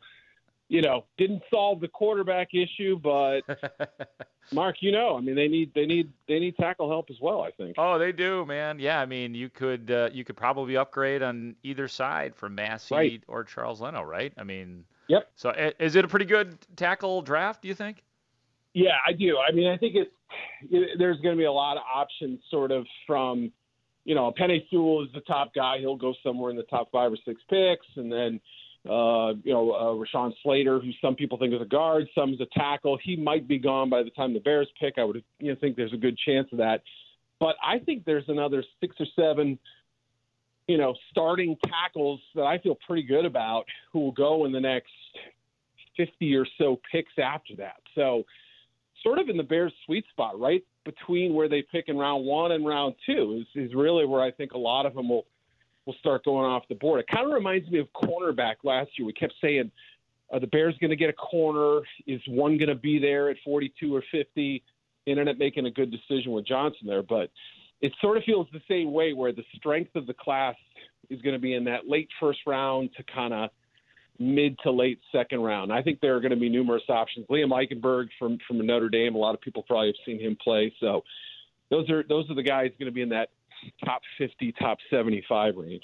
you 0.67 0.81
know, 0.81 1.05
didn't 1.17 1.43
solve 1.51 1.79
the 1.79 1.87
quarterback 1.87 2.49
issue, 2.53 2.99
but 2.99 3.41
Mark, 4.51 4.77
you 4.79 4.91
know, 4.91 5.17
I 5.17 5.21
mean, 5.21 5.35
they 5.35 5.47
need 5.47 5.71
they 5.73 5.85
need 5.85 6.11
they 6.27 6.39
need 6.39 6.57
tackle 6.57 6.89
help 6.89 7.09
as 7.09 7.17
well. 7.21 7.41
I 7.41 7.51
think. 7.51 7.75
Oh, 7.77 7.99
they 7.99 8.11
do, 8.11 8.45
man. 8.45 8.79
Yeah, 8.79 8.99
I 8.99 9.05
mean, 9.05 9.35
you 9.35 9.49
could 9.49 9.91
uh, 9.91 10.09
you 10.11 10.23
could 10.23 10.37
probably 10.37 10.77
upgrade 10.77 11.21
on 11.21 11.55
either 11.63 11.87
side 11.87 12.35
from 12.35 12.55
Massie 12.55 12.95
right. 12.95 13.23
or 13.27 13.43
Charles 13.43 13.81
Leno, 13.81 14.03
right? 14.03 14.33
I 14.37 14.43
mean. 14.43 14.85
Yep. 15.07 15.29
So 15.35 15.51
is 15.79 15.95
it 15.95 16.03
a 16.03 16.07
pretty 16.07 16.25
good 16.25 16.57
tackle 16.75 17.21
draft? 17.21 17.61
Do 17.61 17.67
you 17.67 17.75
think? 17.75 18.03
Yeah, 18.73 18.95
I 19.07 19.13
do. 19.13 19.37
I 19.37 19.51
mean, 19.51 19.67
I 19.67 19.77
think 19.77 19.95
it's 19.95 20.09
it, 20.69 20.97
there's 20.97 21.19
going 21.21 21.35
to 21.35 21.39
be 21.39 21.45
a 21.45 21.51
lot 21.51 21.77
of 21.77 21.83
options, 21.93 22.39
sort 22.49 22.71
of 22.71 22.85
from, 23.05 23.51
you 24.03 24.15
know, 24.15 24.33
Penei 24.37 24.67
Sewell 24.69 25.03
is 25.03 25.09
the 25.13 25.21
top 25.21 25.53
guy. 25.53 25.77
He'll 25.79 25.95
go 25.95 26.13
somewhere 26.23 26.49
in 26.51 26.57
the 26.57 26.63
top 26.63 26.91
five 26.91 27.11
or 27.11 27.17
six 27.25 27.41
picks, 27.49 27.85
and 27.95 28.11
then 28.11 28.39
uh, 28.89 29.33
you 29.43 29.51
know, 29.51 29.71
uh, 29.71 29.93
Rashawn 29.93 30.33
Slater, 30.43 30.79
who 30.79 30.91
some 31.01 31.15
people 31.15 31.37
think 31.37 31.53
is 31.53 31.61
a 31.61 31.65
guard, 31.65 32.07
some 32.13 32.33
is 32.33 32.41
a 32.41 32.45
tackle. 32.57 32.97
He 33.03 33.15
might 33.15 33.47
be 33.47 33.57
gone 33.57 33.89
by 33.89 34.03
the 34.03 34.11
time 34.11 34.33
the 34.33 34.39
Bears 34.39 34.69
pick. 34.79 34.95
I 34.97 35.03
would 35.03 35.23
you 35.39 35.51
know, 35.51 35.57
think 35.59 35.75
there's 35.75 35.93
a 35.93 35.97
good 35.97 36.17
chance 36.17 36.47
of 36.51 36.59
that. 36.59 36.81
But 37.39 37.55
I 37.63 37.79
think 37.79 38.05
there's 38.05 38.27
another 38.27 38.63
six 38.79 38.95
or 38.99 39.07
seven, 39.15 39.57
you 40.67 40.77
know, 40.77 40.93
starting 41.09 41.57
tackles 41.65 42.21
that 42.35 42.43
I 42.43 42.59
feel 42.59 42.77
pretty 42.87 43.03
good 43.03 43.25
about 43.25 43.65
who 43.91 43.99
will 43.99 44.11
go 44.11 44.45
in 44.45 44.51
the 44.51 44.61
next 44.61 44.91
50 45.97 46.35
or 46.35 46.45
so 46.57 46.79
picks 46.91 47.13
after 47.21 47.55
that. 47.57 47.77
So, 47.95 48.23
sort 49.03 49.19
of 49.19 49.29
in 49.29 49.37
the 49.37 49.43
Bears' 49.43 49.73
sweet 49.85 50.05
spot, 50.11 50.39
right 50.39 50.63
between 50.83 51.33
where 51.33 51.49
they 51.49 51.63
pick 51.71 51.85
in 51.87 51.97
round 51.97 52.25
one 52.25 52.51
and 52.51 52.65
round 52.65 52.95
two, 53.05 53.41
is, 53.41 53.69
is 53.69 53.75
really 53.75 54.05
where 54.05 54.21
I 54.21 54.31
think 54.31 54.53
a 54.53 54.57
lot 54.57 54.85
of 54.85 54.93
them 54.93 55.09
will 55.09 55.25
will 55.85 55.95
start 55.99 56.25
going 56.25 56.45
off 56.45 56.63
the 56.67 56.75
board. 56.75 56.99
It 56.99 57.07
kind 57.07 57.27
of 57.27 57.33
reminds 57.33 57.69
me 57.69 57.79
of 57.79 57.87
cornerback 57.93 58.55
last 58.63 58.91
year. 58.97 59.05
We 59.05 59.13
kept 59.13 59.33
saying, 59.41 59.71
are 60.31 60.39
the 60.39 60.47
Bears 60.47 60.75
going 60.79 60.89
to 60.89 60.95
get 60.95 61.09
a 61.09 61.13
corner? 61.13 61.81
Is 62.07 62.21
one 62.27 62.57
going 62.57 62.69
to 62.69 62.75
be 62.75 62.99
there 62.99 63.29
at 63.29 63.37
42 63.45 63.95
or 63.95 64.03
50? 64.11 64.63
They 65.05 65.11
ended 65.11 65.27
up 65.27 65.37
making 65.37 65.65
a 65.65 65.71
good 65.71 65.91
decision 65.91 66.31
with 66.31 66.47
Johnson 66.47 66.87
there, 66.87 67.03
but 67.03 67.29
it 67.81 67.93
sort 68.01 68.17
of 68.17 68.23
feels 68.23 68.47
the 68.51 68.61
same 68.67 68.91
way 68.91 69.13
where 69.13 69.31
the 69.31 69.43
strength 69.55 69.95
of 69.95 70.07
the 70.07 70.13
class 70.13 70.55
is 71.09 71.21
going 71.21 71.35
to 71.35 71.39
be 71.39 71.53
in 71.53 71.65
that 71.65 71.87
late 71.87 72.09
first 72.19 72.39
round 72.47 72.89
to 72.97 73.03
kind 73.03 73.33
of 73.33 73.49
mid 74.17 74.57
to 74.59 74.71
late 74.71 74.99
second 75.11 75.41
round. 75.41 75.71
I 75.71 75.81
think 75.81 75.99
there 75.99 76.15
are 76.15 76.19
going 76.19 76.31
to 76.31 76.37
be 76.37 76.49
numerous 76.49 76.83
options. 76.89 77.27
Liam 77.27 77.49
Eichenberg 77.49 78.07
from 78.17 78.39
from 78.47 78.65
Notre 78.65 78.89
Dame. 78.89 79.13
A 79.13 79.17
lot 79.17 79.35
of 79.35 79.41
people 79.41 79.63
probably 79.63 79.87
have 79.87 79.95
seen 80.05 80.19
him 80.19 80.37
play. 80.41 80.73
So 80.79 81.03
those 81.69 81.89
are 81.89 82.03
those 82.03 82.29
are 82.29 82.35
the 82.35 82.43
guys 82.43 82.71
going 82.79 82.87
to 82.87 82.93
be 82.93 83.01
in 83.01 83.09
that 83.09 83.29
top 83.83 84.01
50, 84.17 84.53
top 84.53 84.77
75 84.89 85.55
range. 85.55 85.83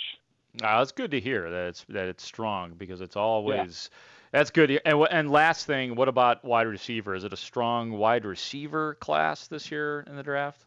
Uh, 0.61 0.79
that's 0.79 0.91
good 0.91 1.11
to 1.11 1.19
hear 1.19 1.49
that 1.49 1.67
it's 1.67 1.85
that 1.87 2.07
it's 2.09 2.23
strong 2.23 2.73
because 2.77 2.99
it's 2.99 3.15
always 3.15 3.89
yeah. 3.89 3.97
that's 4.39 4.51
good. 4.51 4.81
And 4.83 5.07
and 5.09 5.31
last 5.31 5.65
thing, 5.65 5.95
what 5.95 6.09
about 6.09 6.43
wide 6.43 6.67
receiver? 6.67 7.15
Is 7.15 7.23
it 7.23 7.31
a 7.31 7.37
strong 7.37 7.91
wide 7.91 8.25
receiver 8.25 8.95
class 8.95 9.47
this 9.47 9.71
year 9.71 10.03
in 10.07 10.17
the 10.17 10.23
draft? 10.23 10.65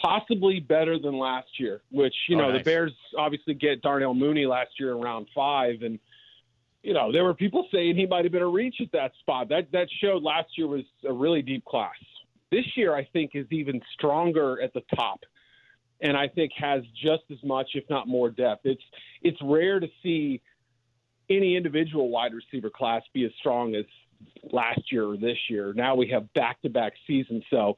Possibly 0.00 0.58
better 0.58 0.98
than 0.98 1.18
last 1.18 1.60
year, 1.60 1.82
which 1.90 2.14
you 2.28 2.36
oh, 2.36 2.40
know 2.40 2.50
nice. 2.50 2.60
the 2.60 2.64
Bears 2.64 2.94
obviously 3.18 3.52
get 3.54 3.82
Darnell 3.82 4.14
Mooney 4.14 4.46
last 4.46 4.70
year 4.80 4.92
in 4.92 5.00
round 5.02 5.28
five, 5.34 5.82
and 5.82 5.98
you 6.84 6.92
know, 6.92 7.10
there 7.10 7.24
were 7.24 7.34
people 7.34 7.66
saying 7.72 7.96
he 7.96 8.06
might 8.06 8.24
have 8.24 8.32
been 8.32 8.42
a 8.42 8.48
reach 8.48 8.76
at 8.80 8.92
that 8.92 9.12
spot. 9.20 9.48
That 9.48 9.72
that 9.72 9.88
showed 10.02 10.22
last 10.22 10.50
year 10.56 10.68
was 10.68 10.84
a 11.08 11.12
really 11.12 11.42
deep 11.42 11.64
class. 11.64 11.94
This 12.50 12.64
year, 12.76 12.94
I 12.94 13.08
think, 13.12 13.32
is 13.34 13.46
even 13.50 13.80
stronger 13.94 14.60
at 14.60 14.72
the 14.74 14.82
top, 14.94 15.20
and 16.04 16.16
I 16.16 16.28
think 16.28 16.52
has 16.56 16.82
just 17.02 17.24
as 17.32 17.38
much, 17.42 17.70
if 17.74 17.88
not 17.90 18.06
more, 18.06 18.30
depth. 18.30 18.66
It's 18.66 18.82
it's 19.22 19.38
rare 19.42 19.80
to 19.80 19.88
see 20.02 20.40
any 21.30 21.56
individual 21.56 22.10
wide 22.10 22.32
receiver 22.34 22.70
class 22.70 23.02
be 23.12 23.24
as 23.24 23.32
strong 23.40 23.74
as 23.74 23.86
last 24.52 24.92
year 24.92 25.06
or 25.06 25.16
this 25.16 25.38
year. 25.48 25.72
Now 25.72 25.94
we 25.96 26.08
have 26.10 26.32
back 26.34 26.60
to 26.62 26.68
back 26.68 26.92
seasons, 27.06 27.42
so 27.50 27.74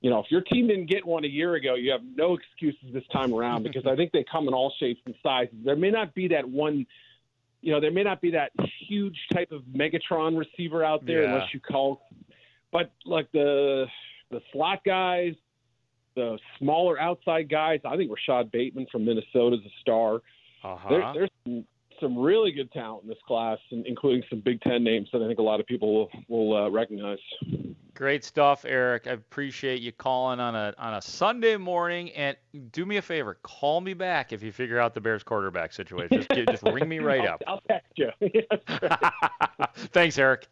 you 0.00 0.10
know, 0.10 0.20
if 0.20 0.30
your 0.30 0.42
team 0.42 0.68
didn't 0.68 0.86
get 0.86 1.04
one 1.04 1.24
a 1.24 1.28
year 1.28 1.54
ago, 1.54 1.74
you 1.74 1.90
have 1.90 2.02
no 2.14 2.34
excuses 2.36 2.92
this 2.92 3.02
time 3.12 3.34
around 3.34 3.64
because 3.64 3.86
I 3.86 3.96
think 3.96 4.12
they 4.12 4.24
come 4.30 4.46
in 4.46 4.54
all 4.54 4.72
shapes 4.78 5.00
and 5.06 5.14
sizes. 5.22 5.54
There 5.64 5.74
may 5.74 5.90
not 5.90 6.14
be 6.14 6.28
that 6.28 6.48
one, 6.48 6.86
you 7.62 7.72
know, 7.72 7.80
there 7.80 7.90
may 7.90 8.04
not 8.04 8.20
be 8.20 8.30
that 8.32 8.52
huge 8.86 9.18
type 9.32 9.50
of 9.50 9.62
Megatron 9.62 10.38
receiver 10.38 10.84
out 10.84 11.04
there 11.06 11.22
Yeah. 11.22 11.32
unless 11.32 11.52
you 11.52 11.60
call, 11.60 12.02
but 12.70 12.92
like 13.04 13.32
the 13.32 13.86
the 14.30 14.40
slot 14.52 14.84
guys, 14.84 15.34
the 16.16 16.38
smaller 16.58 17.00
outside 17.00 17.48
guys. 17.48 17.80
I 17.84 17.96
think 17.96 18.10
Rashod 18.10 18.50
Bateman 18.50 18.86
from 18.90 19.04
Minnesota 19.04 19.56
is 19.56 19.64
a 19.64 19.80
star. 19.80 20.16
Uh-huh. 20.64 20.88
There, 20.88 21.12
there's 21.14 21.30
some, 21.44 21.64
some 22.00 22.18
really 22.18 22.50
good 22.50 22.72
talent 22.72 23.04
in 23.04 23.08
this 23.08 23.18
class, 23.26 23.58
including 23.70 24.24
some 24.28 24.40
Big 24.40 24.60
Ten 24.62 24.82
names 24.82 25.08
that 25.12 25.22
I 25.22 25.26
think 25.28 25.38
a 25.38 25.42
lot 25.42 25.60
of 25.60 25.66
people 25.66 25.94
will 25.94 26.10
will 26.28 26.64
uh, 26.64 26.68
recognize. 26.70 27.18
Great 27.94 28.24
stuff, 28.24 28.64
Eric. 28.66 29.06
I 29.06 29.12
appreciate 29.12 29.80
you 29.80 29.92
calling 29.92 30.40
on 30.40 30.54
a 30.54 30.74
on 30.78 30.94
a 30.94 31.02
Sunday 31.02 31.56
morning. 31.56 32.10
And 32.10 32.36
do 32.72 32.84
me 32.84 32.96
a 32.96 33.02
favor, 33.02 33.38
call 33.42 33.80
me 33.80 33.94
back 33.94 34.32
if 34.32 34.42
you 34.42 34.52
figure 34.52 34.78
out 34.78 34.94
the 34.94 35.00
Bears 35.00 35.22
quarterback 35.22 35.72
situation. 35.72 36.26
Just, 36.30 36.48
just 36.48 36.62
ring 36.64 36.88
me 36.88 36.98
right 36.98 37.20
I'll, 37.26 37.34
up. 37.34 37.42
I'll 37.46 37.62
text 37.68 37.92
you. 37.96 38.10
Thanks, 39.92 40.18
Eric. 40.18 40.48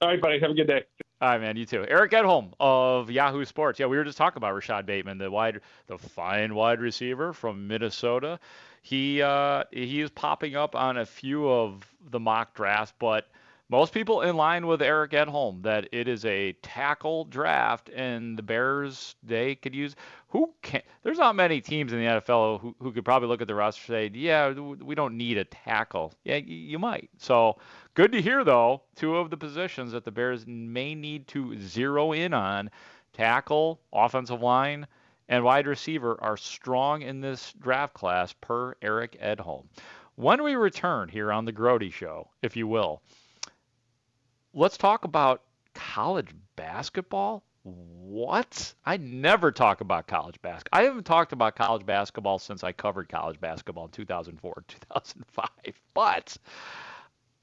All 0.00 0.08
right, 0.08 0.20
buddy. 0.20 0.38
Have 0.38 0.50
a 0.50 0.54
good 0.54 0.68
day. 0.68 0.84
All 1.20 1.30
right, 1.30 1.40
man. 1.40 1.56
You 1.56 1.66
too. 1.66 1.84
Eric 1.88 2.12
Edholm 2.12 2.52
of 2.60 3.10
Yahoo 3.10 3.44
Sports. 3.44 3.80
Yeah, 3.80 3.86
we 3.86 3.96
were 3.96 4.04
just 4.04 4.18
talking 4.18 4.36
about 4.36 4.54
Rashod 4.54 4.86
Bateman, 4.86 5.18
the 5.18 5.30
wide, 5.30 5.60
the 5.88 5.98
fine 5.98 6.54
wide 6.54 6.80
receiver 6.80 7.32
from 7.32 7.66
Minnesota. 7.66 8.38
He 8.82 9.20
uh, 9.20 9.64
he 9.72 10.00
is 10.00 10.10
popping 10.10 10.54
up 10.54 10.76
on 10.76 10.96
a 10.98 11.04
few 11.04 11.48
of 11.48 11.84
the 12.10 12.20
mock 12.20 12.54
drafts, 12.54 12.94
but 13.00 13.28
most 13.70 13.92
people 13.92 14.22
in 14.22 14.36
line 14.36 14.66
with 14.66 14.80
Eric 14.80 15.10
Edholm 15.10 15.62
that 15.62 15.88
it 15.92 16.08
is 16.08 16.24
a 16.24 16.52
tackle 16.62 17.24
draft, 17.24 17.90
and 17.90 18.38
the 18.38 18.42
Bears 18.42 19.14
they 19.22 19.56
could 19.56 19.74
use 19.74 19.94
who 20.28 20.54
can. 20.62 20.82
There's 21.02 21.18
not 21.18 21.36
many 21.36 21.60
teams 21.60 21.92
in 21.92 21.98
the 21.98 22.06
NFL 22.06 22.60
who, 22.60 22.74
who 22.80 22.92
could 22.92 23.04
probably 23.04 23.28
look 23.28 23.42
at 23.42 23.48
the 23.48 23.54
roster 23.54 23.92
and 23.92 24.14
say, 24.14 24.18
yeah, 24.18 24.50
we 24.52 24.94
don't 24.94 25.16
need 25.16 25.36
a 25.36 25.44
tackle. 25.44 26.14
Yeah, 26.24 26.36
you 26.36 26.78
might. 26.78 27.10
So 27.18 27.58
good 27.92 28.12
to 28.12 28.22
hear 28.22 28.42
though. 28.42 28.82
Two 28.96 29.16
of 29.16 29.28
the 29.28 29.36
positions 29.36 29.92
that 29.92 30.04
the 30.04 30.12
Bears 30.12 30.46
may 30.46 30.94
need 30.94 31.28
to 31.28 31.58
zero 31.60 32.12
in 32.12 32.32
on: 32.32 32.70
tackle, 33.12 33.80
offensive 33.92 34.40
line, 34.40 34.86
and 35.28 35.44
wide 35.44 35.66
receiver 35.66 36.16
are 36.22 36.38
strong 36.38 37.02
in 37.02 37.20
this 37.20 37.52
draft 37.60 37.92
class 37.92 38.32
per 38.40 38.76
Eric 38.80 39.18
Edholm. 39.20 39.66
When 40.14 40.42
we 40.42 40.54
return 40.54 41.10
here 41.10 41.30
on 41.30 41.44
the 41.44 41.52
Grote 41.52 41.92
Show, 41.92 42.30
if 42.42 42.56
you 42.56 42.66
will, 42.66 43.02
let's 44.54 44.76
talk 44.76 45.04
about 45.04 45.42
college 45.74 46.28
basketball. 46.56 47.42
What? 47.62 48.74
I 48.86 48.96
never 48.96 49.52
talk 49.52 49.80
about 49.80 50.06
college 50.06 50.40
basketball. 50.40 50.80
I 50.80 50.84
haven't 50.84 51.04
talked 51.04 51.32
about 51.32 51.56
college 51.56 51.84
basketball 51.84 52.38
since 52.38 52.64
I 52.64 52.72
covered 52.72 53.08
college 53.08 53.40
basketball 53.40 53.84
in 53.84 53.90
2004, 53.90 54.64
2005. 54.68 55.48
But 55.94 56.36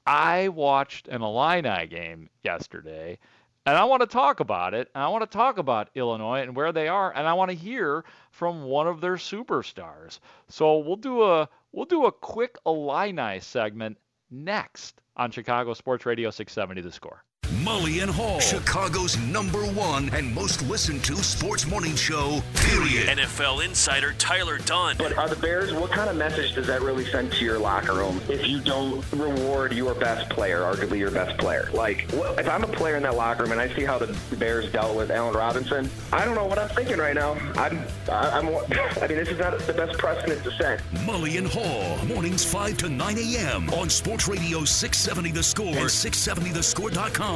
I 0.06 0.48
watched 0.48 1.08
an 1.08 1.22
Illini 1.22 1.86
game 1.86 2.28
yesterday, 2.42 3.18
and 3.66 3.76
I 3.76 3.84
want 3.84 4.00
to 4.00 4.06
talk 4.06 4.40
about 4.40 4.74
it. 4.74 4.88
And 4.94 5.04
I 5.04 5.08
want 5.08 5.22
to 5.22 5.36
talk 5.36 5.58
about 5.58 5.90
Illinois 5.94 6.42
and 6.42 6.56
where 6.56 6.72
they 6.72 6.88
are, 6.88 7.12
and 7.14 7.26
I 7.26 7.34
want 7.34 7.50
to 7.50 7.56
hear 7.56 8.04
from 8.30 8.64
one 8.64 8.88
of 8.88 9.00
their 9.00 9.16
superstars. 9.16 10.18
So 10.48 10.78
we'll 10.78 10.96
do 10.96 11.22
a 11.22 11.48
we'll 11.72 11.86
do 11.86 12.06
a 12.06 12.12
quick 12.12 12.58
Illini 12.66 13.40
segment 13.40 13.98
next 14.30 15.00
on 15.16 15.30
Chicago 15.30 15.74
Sports 15.74 16.06
Radio 16.06 16.30
670 16.30 16.80
The 16.82 16.92
Score. 16.92 17.25
Mully 17.62 18.02
and 18.02 18.10
Haugh, 18.10 18.40
Chicago's 18.40 19.16
number 19.18 19.60
one 19.64 20.10
and 20.12 20.32
most 20.34 20.62
listened 20.68 21.02
to 21.04 21.14
sports 21.16 21.66
morning 21.66 21.94
show, 21.94 22.42
period. 22.54 23.06
NFL 23.18 23.64
insider 23.64 24.12
Tyler 24.18 24.58
Dunne. 24.58 24.96
But 24.98 25.16
are 25.16 25.28
the 25.28 25.36
Bears, 25.36 25.72
what 25.72 25.90
kind 25.90 26.10
of 26.10 26.16
message 26.16 26.54
does 26.54 26.66
that 26.66 26.82
really 26.82 27.04
send 27.06 27.32
to 27.32 27.44
your 27.44 27.58
locker 27.58 27.94
room 27.94 28.20
if 28.28 28.46
you 28.46 28.60
don't 28.60 29.04
reward 29.12 29.72
your 29.72 29.94
best 29.94 30.28
player, 30.30 30.60
arguably 30.60 30.98
your 30.98 31.10
best 31.10 31.38
player? 31.38 31.68
Like, 31.72 32.10
what, 32.12 32.38
if 32.38 32.48
I'm 32.48 32.64
a 32.64 32.68
player 32.68 32.96
in 32.96 33.02
that 33.04 33.14
locker 33.16 33.44
room 33.44 33.52
and 33.52 33.60
I 33.60 33.68
see 33.74 33.84
how 33.84 33.98
the 33.98 34.16
Bears 34.36 34.70
dealt 34.72 34.96
with 34.96 35.10
Allen 35.10 35.34
Robinson, 35.34 35.88
I 36.12 36.24
don't 36.24 36.34
know 36.34 36.46
what 36.46 36.58
I'm 36.58 36.68
thinking 36.70 36.98
right 36.98 37.14
now. 37.14 37.32
I'm, 37.56 37.80
I- 38.10 38.30
I'm, 38.30 38.46
I 39.02 39.06
mean, 39.08 39.18
this 39.18 39.28
is 39.28 39.38
not 39.38 39.58
the 39.60 39.72
best 39.72 39.98
precedent 39.98 40.42
to 40.44 40.50
set. 40.52 40.80
Mully 41.04 41.38
and 41.38 41.46
Haugh, 41.46 42.06
mornings 42.08 42.44
5 42.44 42.76
to 42.78 42.88
9 42.88 43.18
a.m. 43.18 43.70
on 43.70 43.88
Sports 43.88 44.26
Radio 44.28 44.64
670 44.64 45.30
The 45.30 45.42
Score 45.42 45.66
and 45.66 45.76
670thescore.com, 45.76 47.35